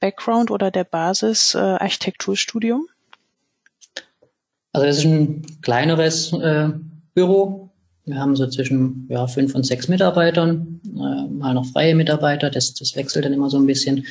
Background 0.00 0.50
oder 0.50 0.70
der 0.70 0.84
Basis 0.84 1.54
äh, 1.54 1.58
Architekturstudium? 1.58 2.86
Also 4.72 4.86
es 4.86 4.98
ist 4.98 5.04
ein 5.04 5.42
kleineres 5.62 6.32
äh, 6.32 6.70
Büro. 7.14 7.70
Wir 8.04 8.20
haben 8.20 8.36
so 8.36 8.46
zwischen 8.46 9.06
ja, 9.08 9.26
fünf 9.26 9.54
und 9.54 9.64
sechs 9.64 9.88
Mitarbeitern, 9.88 10.80
äh, 10.84 11.28
mal 11.32 11.54
noch 11.54 11.66
freie 11.66 11.94
Mitarbeiter, 11.94 12.50
das, 12.50 12.74
das 12.74 12.94
wechselt 12.94 13.24
dann 13.24 13.32
immer 13.32 13.50
so 13.50 13.58
ein 13.58 13.66
bisschen. 13.66 14.06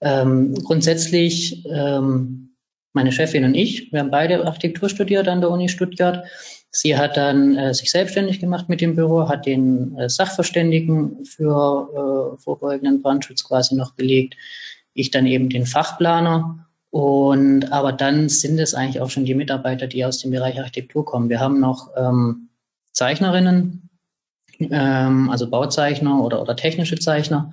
Ähm, 0.00 0.54
grundsätzlich 0.64 1.66
ähm, 1.66 2.54
meine 2.92 3.12
Chefin 3.12 3.44
und 3.44 3.54
ich, 3.54 3.92
wir 3.92 4.00
haben 4.00 4.10
beide 4.10 4.46
Architektur 4.46 4.88
studiert 4.88 5.28
an 5.28 5.40
der 5.40 5.50
Uni 5.50 5.68
Stuttgart. 5.68 6.24
Sie 6.70 6.96
hat 6.96 7.16
dann 7.16 7.56
äh, 7.56 7.72
sich 7.72 7.90
selbstständig 7.90 8.40
gemacht 8.40 8.68
mit 8.68 8.80
dem 8.80 8.94
Büro, 8.94 9.28
hat 9.28 9.46
den 9.46 9.96
äh, 9.96 10.08
Sachverständigen 10.08 11.24
für 11.24 12.34
äh, 12.36 12.40
vorbeugenden 12.40 13.00
Brandschutz 13.00 13.44
quasi 13.44 13.74
noch 13.74 13.94
belegt. 13.94 14.36
Ich 14.92 15.10
dann 15.10 15.26
eben 15.26 15.48
den 15.48 15.64
Fachplaner 15.64 16.66
und 16.90 17.72
aber 17.72 17.92
dann 17.92 18.28
sind 18.28 18.58
es 18.58 18.74
eigentlich 18.74 19.00
auch 19.00 19.10
schon 19.10 19.24
die 19.24 19.34
Mitarbeiter, 19.34 19.86
die 19.86 20.04
aus 20.04 20.18
dem 20.18 20.30
Bereich 20.30 20.58
Architektur 20.58 21.04
kommen. 21.04 21.28
Wir 21.28 21.40
haben 21.40 21.60
noch 21.60 21.90
ähm, 21.96 22.48
Zeichnerinnen, 22.92 23.88
ähm, 24.58 25.30
also 25.30 25.48
Bauzeichner 25.48 26.22
oder, 26.22 26.42
oder 26.42 26.56
technische 26.56 26.98
Zeichner, 26.98 27.52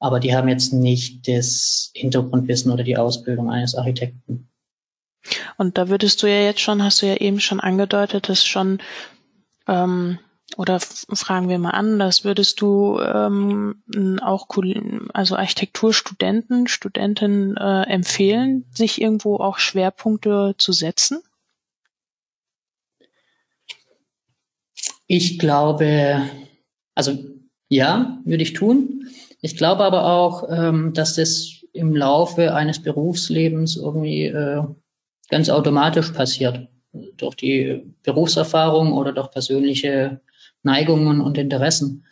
aber 0.00 0.18
die 0.18 0.34
haben 0.34 0.48
jetzt 0.48 0.72
nicht 0.72 1.28
das 1.28 1.92
Hintergrundwissen 1.94 2.72
oder 2.72 2.82
die 2.82 2.96
Ausbildung 2.96 3.50
eines 3.50 3.74
Architekten. 3.74 4.49
Und 5.56 5.78
da 5.78 5.88
würdest 5.88 6.22
du 6.22 6.26
ja 6.26 6.42
jetzt 6.42 6.60
schon, 6.60 6.82
hast 6.82 7.02
du 7.02 7.06
ja 7.06 7.16
eben 7.16 7.40
schon 7.40 7.60
angedeutet, 7.60 8.28
dass 8.28 8.44
schon 8.44 8.78
ähm, 9.66 10.18
oder 10.56 10.80
fragen 10.80 11.48
wir 11.48 11.58
mal 11.58 11.70
anders, 11.70 12.24
würdest 12.24 12.60
du 12.60 12.98
ähm, 13.00 13.82
auch 14.22 14.48
also 15.14 15.36
Architekturstudenten, 15.36 16.66
Studentinnen 16.66 17.56
äh, 17.56 17.82
empfehlen, 17.82 18.66
sich 18.74 19.00
irgendwo 19.00 19.36
auch 19.36 19.58
Schwerpunkte 19.58 20.54
zu 20.58 20.72
setzen? 20.72 21.22
Ich 25.06 25.38
glaube, 25.38 26.22
also 26.94 27.18
ja, 27.68 28.18
würde 28.24 28.42
ich 28.42 28.52
tun. 28.52 29.08
Ich 29.40 29.56
glaube 29.56 29.84
aber 29.84 30.04
auch, 30.06 30.48
ähm, 30.50 30.92
dass 30.92 31.14
das 31.14 31.64
im 31.72 31.94
Laufe 31.94 32.54
eines 32.54 32.82
Berufslebens 32.82 33.76
irgendwie 33.76 34.26
äh, 34.26 34.62
ganz 35.30 35.48
automatisch 35.48 36.10
passiert. 36.10 36.68
Durch 37.16 37.36
die 37.36 37.84
Berufserfahrung 38.02 38.92
oder 38.92 39.12
durch 39.12 39.30
persönliche 39.30 40.20
Neigungen 40.62 41.20
und 41.20 41.38
Interessen. 41.38 42.04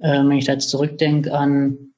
Äh, 0.00 0.18
wenn 0.24 0.32
ich 0.32 0.46
da 0.46 0.52
jetzt 0.52 0.70
zurückdenke 0.70 1.32
an, 1.32 1.92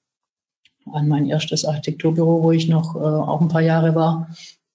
an 0.93 1.09
mein 1.09 1.27
erstes 1.27 1.65
Architekturbüro, 1.65 2.43
wo 2.43 2.53
ich 2.53 2.69
noch 2.69 2.95
äh, 2.95 2.99
auch 2.99 3.41
ein 3.41 3.49
paar 3.49 3.63
Jahre 3.63 3.95
war, 3.95 4.29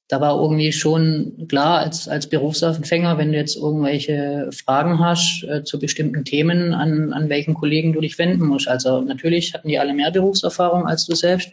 da 0.07 0.19
war 0.19 0.41
irgendwie 0.41 0.71
schon 0.71 1.45
klar 1.47 1.77
als, 1.77 2.07
als 2.07 2.27
Berufsanfänger, 2.27 3.19
wenn 3.19 3.31
du 3.31 3.37
jetzt 3.37 3.55
irgendwelche 3.55 4.49
Fragen 4.51 4.97
hast 4.97 5.43
äh, 5.43 5.63
zu 5.63 5.77
bestimmten 5.77 6.25
Themen, 6.25 6.73
an, 6.73 7.13
an 7.13 7.29
welchen 7.29 7.53
Kollegen 7.53 7.93
du 7.93 8.01
dich 8.01 8.17
wenden 8.17 8.47
musst. 8.47 8.67
Also 8.67 9.01
natürlich 9.01 9.53
hatten 9.53 9.67
die 9.67 9.77
alle 9.77 9.93
mehr 9.93 10.09
Berufserfahrung 10.09 10.87
als 10.87 11.05
du 11.05 11.13
selbst, 11.15 11.51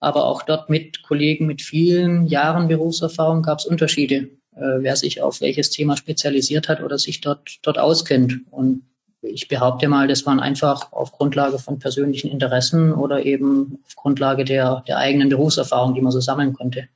aber 0.00 0.26
auch 0.26 0.42
dort 0.42 0.70
mit 0.70 1.02
Kollegen 1.02 1.46
mit 1.46 1.62
vielen 1.62 2.26
Jahren 2.26 2.68
Berufserfahrung 2.68 3.42
gab 3.42 3.58
es 3.58 3.66
Unterschiede 3.66 4.28
äh, 4.58 4.82
wer 4.82 4.96
sich 4.96 5.22
auf 5.22 5.40
welches 5.40 5.70
Thema 5.70 5.96
spezialisiert 5.96 6.68
hat 6.68 6.82
oder 6.82 6.98
sich 6.98 7.20
dort, 7.20 7.58
dort 7.62 7.78
auskennt. 7.78 8.40
Und 8.50 8.82
ich 9.22 9.48
behaupte 9.48 9.88
mal, 9.88 10.08
das 10.08 10.26
waren 10.26 10.40
einfach 10.40 10.92
auf 10.92 11.12
Grundlage 11.12 11.58
von 11.58 11.78
persönlichen 11.78 12.28
Interessen 12.28 12.92
oder 12.92 13.24
eben 13.24 13.78
auf 13.86 13.94
Grundlage 13.94 14.44
der, 14.44 14.82
der 14.88 14.98
eigenen 14.98 15.28
Berufserfahrung, 15.28 15.94
die 15.94 16.00
man 16.00 16.12
so 16.12 16.20
sammeln 16.20 16.54
konnte. 16.54 16.88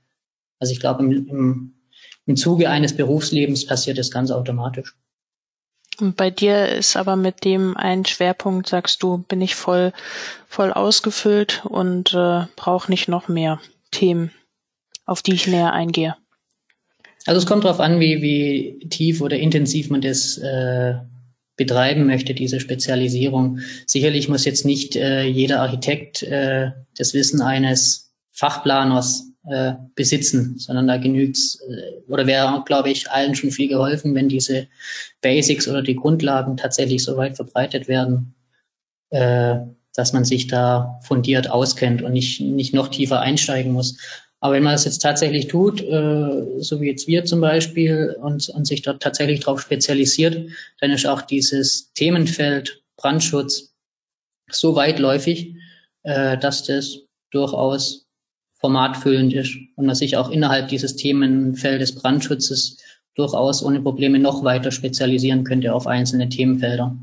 Also 0.58 0.72
ich 0.72 0.80
glaube, 0.80 1.04
im, 1.04 1.28
im, 1.28 1.74
im 2.26 2.36
Zuge 2.36 2.68
eines 2.68 2.96
Berufslebens 2.96 3.66
passiert 3.66 3.98
das 3.98 4.10
ganz 4.10 4.30
automatisch. 4.30 4.96
Und 6.00 6.16
bei 6.16 6.30
dir 6.30 6.68
ist 6.68 6.96
aber 6.96 7.16
mit 7.16 7.44
dem 7.44 7.76
ein 7.76 8.04
Schwerpunkt, 8.04 8.68
sagst 8.68 9.02
du, 9.02 9.18
bin 9.18 9.40
ich 9.40 9.54
voll, 9.54 9.92
voll 10.48 10.72
ausgefüllt 10.72 11.62
und 11.64 12.14
äh, 12.14 12.46
brauche 12.56 12.90
nicht 12.90 13.08
noch 13.08 13.28
mehr 13.28 13.60
Themen, 13.90 14.30
auf 15.04 15.22
die 15.22 15.34
ich 15.34 15.46
näher 15.46 15.72
eingehe. 15.72 16.16
Also 17.26 17.38
es 17.38 17.46
kommt 17.46 17.64
darauf 17.64 17.78
an, 17.78 18.00
wie, 18.00 18.22
wie 18.22 18.88
tief 18.88 19.20
oder 19.20 19.38
intensiv 19.38 19.90
man 19.90 20.00
das 20.00 20.38
äh, 20.38 20.94
betreiben 21.56 22.06
möchte, 22.06 22.34
diese 22.34 22.58
Spezialisierung. 22.58 23.60
Sicherlich 23.86 24.28
muss 24.28 24.44
jetzt 24.44 24.64
nicht 24.64 24.96
äh, 24.96 25.24
jeder 25.24 25.60
Architekt 25.60 26.22
äh, 26.22 26.72
das 26.96 27.14
Wissen 27.14 27.40
eines 27.42 28.12
Fachplaners 28.32 29.31
äh, 29.48 29.74
besitzen, 29.94 30.58
sondern 30.58 30.86
da 30.86 30.96
genügt 30.98 31.38
äh, 31.68 32.10
oder 32.10 32.26
wäre, 32.26 32.62
glaube 32.64 32.90
ich, 32.90 33.10
allen 33.10 33.34
schon 33.34 33.50
viel 33.50 33.68
geholfen, 33.68 34.14
wenn 34.14 34.28
diese 34.28 34.68
Basics 35.20 35.68
oder 35.68 35.82
die 35.82 35.96
Grundlagen 35.96 36.56
tatsächlich 36.56 37.02
so 37.02 37.16
weit 37.16 37.36
verbreitet 37.36 37.88
werden, 37.88 38.34
äh, 39.10 39.56
dass 39.94 40.12
man 40.12 40.24
sich 40.24 40.46
da 40.46 41.00
fundiert 41.02 41.50
auskennt 41.50 42.02
und 42.02 42.12
nicht, 42.12 42.40
nicht 42.40 42.72
noch 42.72 42.88
tiefer 42.88 43.20
einsteigen 43.20 43.72
muss. 43.72 43.98
Aber 44.40 44.54
wenn 44.54 44.64
man 44.64 44.72
das 44.72 44.84
jetzt 44.84 44.98
tatsächlich 44.98 45.46
tut, 45.46 45.80
äh, 45.82 46.42
so 46.58 46.80
wie 46.80 46.88
jetzt 46.88 47.06
wir 47.06 47.24
zum 47.24 47.40
Beispiel, 47.40 48.16
und, 48.20 48.48
und 48.48 48.66
sich 48.66 48.82
dort 48.82 49.02
tatsächlich 49.02 49.40
darauf 49.40 49.60
spezialisiert, 49.60 50.50
dann 50.80 50.90
ist 50.90 51.06
auch 51.06 51.22
dieses 51.22 51.92
Themenfeld 51.92 52.82
Brandschutz 52.96 53.72
so 54.50 54.74
weitläufig, 54.74 55.54
äh, 56.02 56.36
dass 56.38 56.64
das 56.64 56.98
durchaus 57.30 58.01
formatfüllend 58.62 59.34
ist 59.34 59.56
und 59.74 59.86
man 59.86 59.96
sich 59.96 60.16
auch 60.16 60.30
innerhalb 60.30 60.68
dieses 60.68 60.94
Themenfeldes 60.94 61.96
Brandschutzes 61.96 62.78
durchaus 63.14 63.62
ohne 63.62 63.82
Probleme 63.82 64.20
noch 64.20 64.44
weiter 64.44 64.70
spezialisieren 64.70 65.44
könnte 65.44 65.74
auf 65.74 65.86
einzelne 65.86 66.28
Themenfelder. 66.28 66.96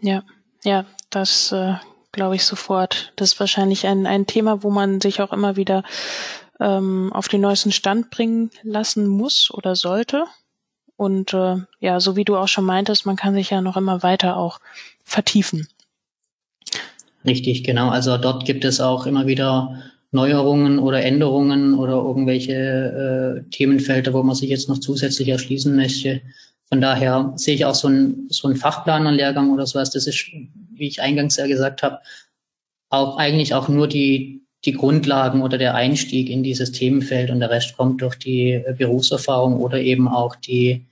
Ja, 0.00 0.22
ja, 0.62 0.86
das 1.10 1.50
äh, 1.52 1.74
glaube 2.12 2.36
ich 2.36 2.44
sofort. 2.44 3.12
Das 3.16 3.32
ist 3.32 3.40
wahrscheinlich 3.40 3.86
ein, 3.86 4.06
ein 4.06 4.26
Thema, 4.26 4.62
wo 4.62 4.70
man 4.70 5.00
sich 5.00 5.20
auch 5.20 5.32
immer 5.32 5.56
wieder 5.56 5.82
ähm, 6.60 7.12
auf 7.12 7.26
den 7.26 7.40
neuesten 7.40 7.72
Stand 7.72 8.10
bringen 8.10 8.50
lassen 8.62 9.08
muss 9.08 9.50
oder 9.52 9.74
sollte. 9.74 10.24
Und 10.96 11.34
äh, 11.34 11.56
ja, 11.80 11.98
so 11.98 12.14
wie 12.14 12.24
du 12.24 12.36
auch 12.36 12.48
schon 12.48 12.64
meintest, 12.64 13.04
man 13.04 13.16
kann 13.16 13.34
sich 13.34 13.50
ja 13.50 13.60
noch 13.60 13.76
immer 13.76 14.04
weiter 14.04 14.36
auch 14.36 14.60
vertiefen. 15.02 15.66
Richtig, 17.24 17.64
genau. 17.64 17.90
Also 17.90 18.16
dort 18.16 18.44
gibt 18.44 18.64
es 18.64 18.80
auch 18.80 19.06
immer 19.06 19.26
wieder 19.26 19.82
Neuerungen 20.10 20.78
oder 20.78 21.02
Änderungen 21.02 21.74
oder 21.74 21.94
irgendwelche 21.94 23.44
äh, 23.46 23.50
Themenfelder, 23.50 24.14
wo 24.14 24.22
man 24.22 24.34
sich 24.34 24.48
jetzt 24.48 24.68
noch 24.68 24.78
zusätzlich 24.78 25.28
erschließen 25.28 25.74
möchte. 25.76 26.22
Von 26.68 26.80
daher 26.80 27.32
sehe 27.36 27.54
ich 27.54 27.64
auch 27.64 27.74
so 27.74 27.88
ein, 27.88 28.26
so 28.28 28.48
ein 28.48 28.56
Fachplanerlehrgang 28.56 29.52
oder 29.52 29.66
sowas. 29.66 29.90
Das 29.90 30.06
ist, 30.06 30.30
wie 30.72 30.86
ich 30.86 31.02
eingangs 31.02 31.36
ja 31.36 31.46
gesagt 31.46 31.82
habe, 31.82 31.98
auch 32.90 33.18
eigentlich 33.18 33.54
auch 33.54 33.68
nur 33.68 33.86
die, 33.86 34.42
die 34.64 34.72
Grundlagen 34.72 35.42
oder 35.42 35.58
der 35.58 35.74
Einstieg 35.74 36.30
in 36.30 36.42
dieses 36.42 36.72
Themenfeld 36.72 37.30
und 37.30 37.40
der 37.40 37.50
Rest 37.50 37.76
kommt 37.76 38.00
durch 38.00 38.16
die 38.16 38.52
äh, 38.52 38.74
Berufserfahrung 38.76 39.60
oder 39.60 39.80
eben 39.80 40.08
auch 40.08 40.36
die, 40.36 40.86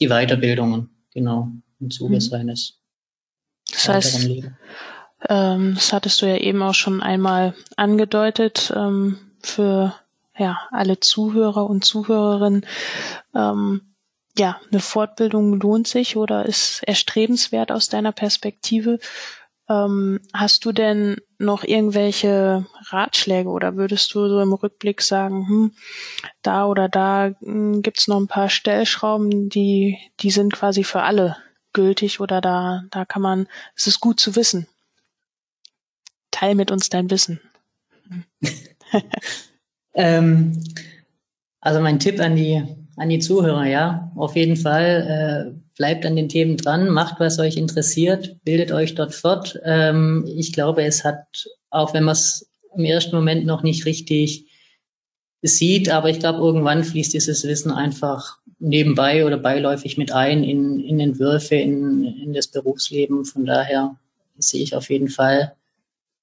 die 0.00 0.08
Weiterbildungen, 0.08 0.90
genau, 1.12 1.48
im 1.80 1.90
Zuge 1.90 2.16
mhm. 2.16 2.20
seines 2.20 2.80
Das 3.70 3.88
heißt, 3.88 4.28
ähm, 5.28 5.74
das 5.74 5.92
hattest 5.92 6.22
du 6.22 6.26
ja 6.26 6.36
eben 6.36 6.62
auch 6.62 6.74
schon 6.74 7.02
einmal 7.02 7.54
angedeutet, 7.76 8.72
ähm, 8.74 9.18
für 9.42 9.94
ja, 10.36 10.58
alle 10.70 11.00
Zuhörer 11.00 11.68
und 11.68 11.84
Zuhörerinnen. 11.84 12.66
Ähm, 13.34 13.82
ja, 14.38 14.60
eine 14.70 14.80
Fortbildung 14.80 15.60
lohnt 15.60 15.86
sich 15.86 16.16
oder 16.16 16.46
ist 16.46 16.82
erstrebenswert 16.84 17.72
aus 17.72 17.88
deiner 17.88 18.12
Perspektive. 18.12 18.98
Ähm, 19.68 20.20
hast 20.32 20.64
du 20.64 20.72
denn 20.72 21.16
noch 21.38 21.62
irgendwelche 21.62 22.66
Ratschläge 22.88 23.48
oder 23.50 23.76
würdest 23.76 24.14
du 24.14 24.28
so 24.28 24.40
im 24.40 24.52
Rückblick 24.52 25.02
sagen, 25.02 25.46
hm, 25.48 25.72
da 26.42 26.66
oder 26.66 26.88
da 26.88 27.32
hm, 27.40 27.82
gibt's 27.82 28.08
noch 28.08 28.18
ein 28.18 28.28
paar 28.28 28.48
Stellschrauben, 28.48 29.48
die, 29.48 29.98
die 30.20 30.30
sind 30.30 30.54
quasi 30.54 30.84
für 30.84 31.02
alle 31.02 31.36
gültig 31.72 32.20
oder 32.20 32.40
da, 32.40 32.82
da 32.90 33.04
kann 33.04 33.22
man, 33.22 33.46
es 33.76 33.86
ist 33.86 34.00
gut 34.00 34.18
zu 34.18 34.34
wissen. 34.36 34.66
Teil 36.30 36.54
mit 36.54 36.70
uns 36.70 36.88
dein 36.88 37.10
Wissen. 37.10 37.40
ähm, 39.94 40.62
also 41.60 41.80
mein 41.80 41.98
Tipp 41.98 42.20
an 42.20 42.36
die, 42.36 42.62
an 42.96 43.08
die 43.08 43.18
Zuhörer, 43.18 43.66
ja, 43.66 44.12
auf 44.16 44.36
jeden 44.36 44.56
Fall, 44.56 45.54
äh, 45.54 45.60
bleibt 45.76 46.04
an 46.04 46.16
den 46.16 46.28
Themen 46.28 46.56
dran, 46.56 46.90
macht, 46.90 47.20
was 47.20 47.38
euch 47.38 47.56
interessiert, 47.56 48.36
bildet 48.44 48.72
euch 48.72 48.94
dort 48.94 49.14
fort. 49.14 49.58
Ähm, 49.64 50.26
ich 50.36 50.52
glaube, 50.52 50.84
es 50.84 51.04
hat, 51.04 51.46
auch 51.70 51.94
wenn 51.94 52.04
man 52.04 52.12
es 52.12 52.50
im 52.76 52.84
ersten 52.84 53.16
Moment 53.16 53.46
noch 53.46 53.62
nicht 53.62 53.86
richtig 53.86 54.46
sieht, 55.42 55.88
aber 55.88 56.10
ich 56.10 56.18
glaube, 56.18 56.38
irgendwann 56.38 56.84
fließt 56.84 57.14
dieses 57.14 57.44
Wissen 57.44 57.72
einfach 57.72 58.38
nebenbei 58.58 59.24
oder 59.24 59.38
beiläufig 59.38 59.96
mit 59.96 60.12
ein 60.12 60.44
in, 60.44 60.80
in 60.80 61.00
Entwürfe, 61.00 61.54
in, 61.54 62.04
in 62.04 62.34
das 62.34 62.48
Berufsleben. 62.48 63.24
Von 63.24 63.46
daher 63.46 63.96
sehe 64.38 64.62
ich 64.62 64.74
auf 64.74 64.90
jeden 64.90 65.08
Fall 65.08 65.54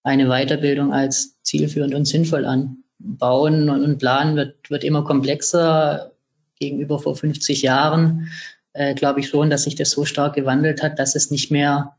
eine 0.08 0.28
Weiterbildung 0.28 0.94
als 0.94 1.42
zielführend 1.44 1.94
und 1.94 2.06
sinnvoll 2.06 2.46
an. 2.46 2.78
Bauen 2.98 3.70
und 3.70 3.98
Planen 4.00 4.36
wird, 4.36 4.70
wird 4.70 4.84
immer 4.84 5.04
komplexer 5.04 6.12
gegenüber 6.60 6.98
vor 7.00 7.16
50 7.16 7.62
Jahren. 7.62 8.30
Äh, 8.74 8.96
glaube 8.96 9.20
ich 9.20 9.28
schon, 9.28 9.50
dass 9.50 9.64
sich 9.64 9.76
das 9.76 9.92
so 9.92 10.06
stark 10.06 10.36
gewandelt 10.36 10.82
hat, 10.82 10.98
dass 10.98 11.16
es 11.16 11.30
nicht 11.30 11.52
mehr 11.52 11.98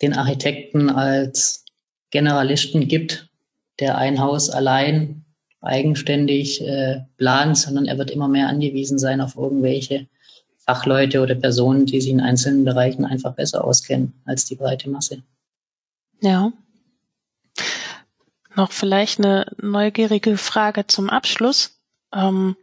den 0.00 0.14
Architekten 0.14 0.88
als 0.90 1.64
Generalisten 2.10 2.88
gibt, 2.88 3.28
der 3.80 3.98
ein 3.98 4.20
Haus 4.20 4.48
allein 4.48 5.24
eigenständig 5.60 6.62
äh, 6.62 7.00
plant, 7.18 7.58
sondern 7.58 7.86
er 7.86 7.98
wird 7.98 8.10
immer 8.10 8.28
mehr 8.28 8.48
angewiesen 8.48 8.98
sein 8.98 9.20
auf 9.20 9.36
irgendwelche 9.36 10.06
Fachleute 10.56 11.20
oder 11.20 11.34
Personen, 11.34 11.84
die 11.84 12.00
sich 12.00 12.10
in 12.10 12.20
einzelnen 12.20 12.64
Bereichen 12.64 13.04
einfach 13.04 13.34
besser 13.34 13.64
auskennen 13.64 14.14
als 14.24 14.44
die 14.46 14.54
breite 14.54 14.88
Masse. 14.88 15.22
Ja. 16.22 16.52
Noch 18.56 18.72
vielleicht 18.72 19.18
eine 19.18 19.46
neugierige 19.60 20.36
Frage 20.36 20.86
zum 20.86 21.08
Abschluss. 21.08 21.78
Ähm, 22.14 22.56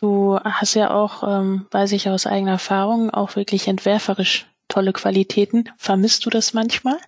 du 0.00 0.38
hast 0.38 0.74
ja 0.74 0.90
auch, 0.90 1.22
ähm, 1.26 1.66
weiß 1.70 1.92
ich 1.92 2.08
aus 2.08 2.26
eigener 2.26 2.52
Erfahrung, 2.52 3.10
auch 3.10 3.36
wirklich 3.36 3.68
entwerferisch 3.68 4.46
tolle 4.68 4.92
Qualitäten. 4.92 5.70
Vermisst 5.76 6.26
du 6.26 6.30
das 6.30 6.52
manchmal? 6.52 6.98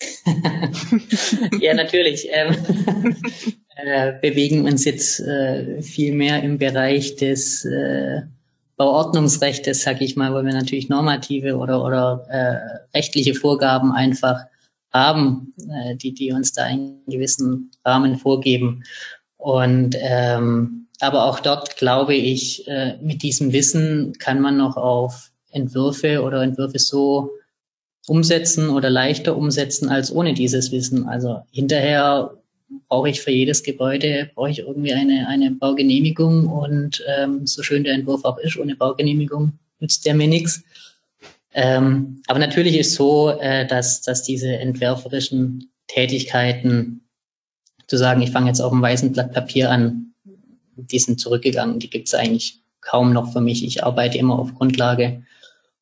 ja, 1.60 1.74
natürlich. 1.74 2.28
Ähm, 2.30 3.16
äh, 3.76 4.12
bewegen 4.20 4.64
uns 4.64 4.84
jetzt 4.84 5.20
äh, 5.20 5.80
viel 5.82 6.12
mehr 6.12 6.42
im 6.42 6.58
Bereich 6.58 7.16
des 7.16 7.64
äh, 7.64 8.22
Bauordnungsrechts, 8.76 9.82
sag 9.82 10.00
ich 10.00 10.16
mal, 10.16 10.32
wo 10.32 10.44
wir 10.44 10.52
natürlich 10.52 10.88
normative 10.88 11.56
oder, 11.56 11.84
oder 11.84 12.26
äh, 12.28 12.96
rechtliche 12.96 13.34
Vorgaben 13.34 13.92
einfach 13.92 14.44
haben, 14.92 15.54
äh, 15.68 15.96
die, 15.96 16.12
die 16.12 16.32
uns 16.32 16.52
da 16.52 16.64
einen 16.64 17.04
gewissen 17.06 17.70
Rahmen 17.84 18.16
vorgeben. 18.16 18.84
Und 19.36 19.96
ähm, 19.98 20.86
aber 21.00 21.24
auch 21.24 21.40
dort 21.40 21.76
glaube 21.76 22.14
ich, 22.14 22.66
äh, 22.68 22.96
mit 23.02 23.22
diesem 23.22 23.52
Wissen 23.52 24.12
kann 24.18 24.40
man 24.40 24.56
noch 24.56 24.76
auf 24.76 25.32
Entwürfe 25.50 26.22
oder 26.22 26.42
Entwürfe 26.42 26.78
so 26.78 27.30
umsetzen 28.06 28.68
oder 28.68 28.90
leichter 28.90 29.36
umsetzen 29.36 29.88
als 29.88 30.12
ohne 30.12 30.34
dieses 30.34 30.72
Wissen. 30.72 31.08
Also 31.08 31.40
hinterher 31.50 32.36
brauche 32.88 33.10
ich 33.10 33.20
für 33.20 33.30
jedes 33.30 33.62
Gebäude 33.62 34.30
brauche 34.34 34.50
ich 34.50 34.60
irgendwie 34.60 34.92
eine, 34.92 35.28
eine 35.28 35.50
Baugenehmigung 35.50 36.46
und 36.46 37.02
ähm, 37.16 37.46
so 37.46 37.62
schön 37.62 37.84
der 37.84 37.94
Entwurf 37.94 38.24
auch 38.24 38.38
ist, 38.38 38.56
ohne 38.56 38.76
Baugenehmigung 38.76 39.52
nützt 39.80 40.06
der 40.06 40.14
mir 40.14 40.28
nichts. 40.28 40.62
Ähm, 41.54 42.22
aber 42.26 42.38
natürlich 42.38 42.76
ist 42.76 42.94
so, 42.94 43.30
äh, 43.30 43.66
dass, 43.66 44.02
dass 44.02 44.22
diese 44.22 44.56
entwerferischen 44.56 45.70
Tätigkeiten, 45.86 47.02
zu 47.86 47.98
sagen, 47.98 48.22
ich 48.22 48.30
fange 48.30 48.46
jetzt 48.48 48.60
auf 48.60 48.72
einem 48.72 48.80
weißen 48.80 49.12
Blatt 49.12 49.32
Papier 49.32 49.70
an, 49.70 50.14
die 50.76 50.98
sind 50.98 51.20
zurückgegangen, 51.20 51.78
die 51.78 51.90
gibt 51.90 52.08
es 52.08 52.14
eigentlich 52.14 52.62
kaum 52.80 53.12
noch 53.12 53.32
für 53.32 53.40
mich. 53.40 53.64
Ich 53.64 53.84
arbeite 53.84 54.16
immer 54.16 54.38
auf 54.38 54.54
Grundlage 54.54 55.22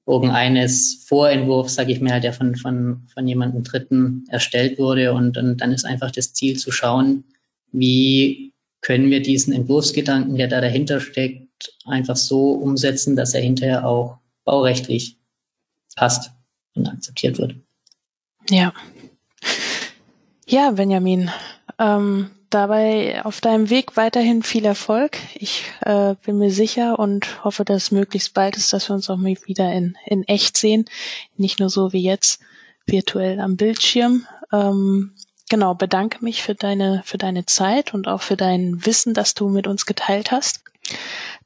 irgendeines 0.06 1.04
Vorentwurfs, 1.06 1.74
sage 1.76 1.92
ich 1.92 2.00
mal, 2.00 2.20
der 2.20 2.32
von, 2.32 2.56
von, 2.56 3.06
von 3.14 3.28
jemandem 3.28 3.62
Dritten 3.62 4.24
erstellt 4.28 4.78
wurde. 4.78 5.12
Und, 5.12 5.36
und 5.36 5.58
dann 5.58 5.72
ist 5.72 5.84
einfach 5.84 6.10
das 6.10 6.32
Ziel 6.32 6.58
zu 6.58 6.72
schauen, 6.72 7.24
wie 7.70 8.52
können 8.80 9.10
wir 9.10 9.22
diesen 9.22 9.52
Entwurfsgedanken, 9.52 10.34
der 10.36 10.48
da 10.48 10.60
dahinter 10.60 11.00
steckt, 11.00 11.74
einfach 11.84 12.16
so 12.16 12.52
umsetzen, 12.52 13.14
dass 13.14 13.34
er 13.34 13.42
hinterher 13.42 13.86
auch 13.86 14.18
baurechtlich 14.44 15.19
passt 15.96 16.30
und 16.74 16.88
akzeptiert 16.88 17.38
wird. 17.38 17.54
Ja. 18.48 18.72
Ja, 20.46 20.72
Benjamin, 20.72 21.30
ähm, 21.78 22.30
dabei 22.50 23.24
auf 23.24 23.40
deinem 23.40 23.70
Weg 23.70 23.96
weiterhin 23.96 24.42
viel 24.42 24.64
Erfolg. 24.64 25.18
Ich 25.34 25.64
äh, 25.82 26.16
bin 26.24 26.38
mir 26.38 26.50
sicher 26.50 26.98
und 26.98 27.44
hoffe, 27.44 27.64
dass 27.64 27.84
es 27.84 27.90
möglichst 27.92 28.34
bald 28.34 28.56
ist, 28.56 28.72
dass 28.72 28.88
wir 28.88 28.94
uns 28.94 29.08
auch 29.08 29.16
mal 29.16 29.36
wieder 29.44 29.72
in, 29.72 29.96
in 30.06 30.24
echt 30.24 30.56
sehen. 30.56 30.84
Nicht 31.36 31.60
nur 31.60 31.70
so 31.70 31.92
wie 31.92 32.02
jetzt 32.02 32.40
virtuell 32.86 33.40
am 33.40 33.56
Bildschirm. 33.56 34.26
Ähm, 34.52 35.12
genau, 35.50 35.74
bedanke 35.74 36.24
mich 36.24 36.42
für 36.42 36.54
deine, 36.54 37.02
für 37.04 37.18
deine 37.18 37.44
Zeit 37.44 37.92
und 37.92 38.08
auch 38.08 38.22
für 38.22 38.36
dein 38.36 38.86
Wissen, 38.86 39.12
das 39.12 39.34
du 39.34 39.50
mit 39.50 39.66
uns 39.66 39.84
geteilt 39.84 40.30
hast. 40.30 40.62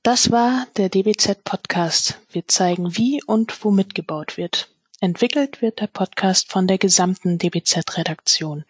Das 0.04 0.30
war 0.30 0.68
der 0.76 0.88
DBZ 0.88 1.42
Podcast. 1.42 2.20
Wir 2.30 2.46
zeigen, 2.46 2.96
wie 2.96 3.20
und 3.24 3.64
womit 3.64 3.96
gebaut 3.96 4.36
wird. 4.36 4.68
Entwickelt 5.00 5.60
wird 5.60 5.80
der 5.80 5.88
Podcast 5.88 6.52
von 6.52 6.66
der 6.66 6.78
gesamten 6.78 7.38
DBZ-Redaktion. 7.38 8.64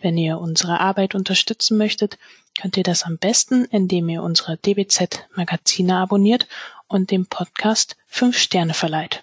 Wenn 0.00 0.18
ihr 0.18 0.38
unsere 0.38 0.80
Arbeit 0.80 1.14
unterstützen 1.14 1.78
möchtet, 1.78 2.18
könnt 2.60 2.76
ihr 2.76 2.82
das 2.82 3.04
am 3.04 3.18
besten, 3.18 3.64
indem 3.64 4.08
ihr 4.08 4.22
unsere 4.22 4.58
DBZ-Magazine 4.58 5.96
abonniert 5.96 6.46
und 6.88 7.10
dem 7.10 7.26
Podcast 7.26 7.96
fünf 8.06 8.36
Sterne 8.36 8.74
verleiht. 8.74 9.22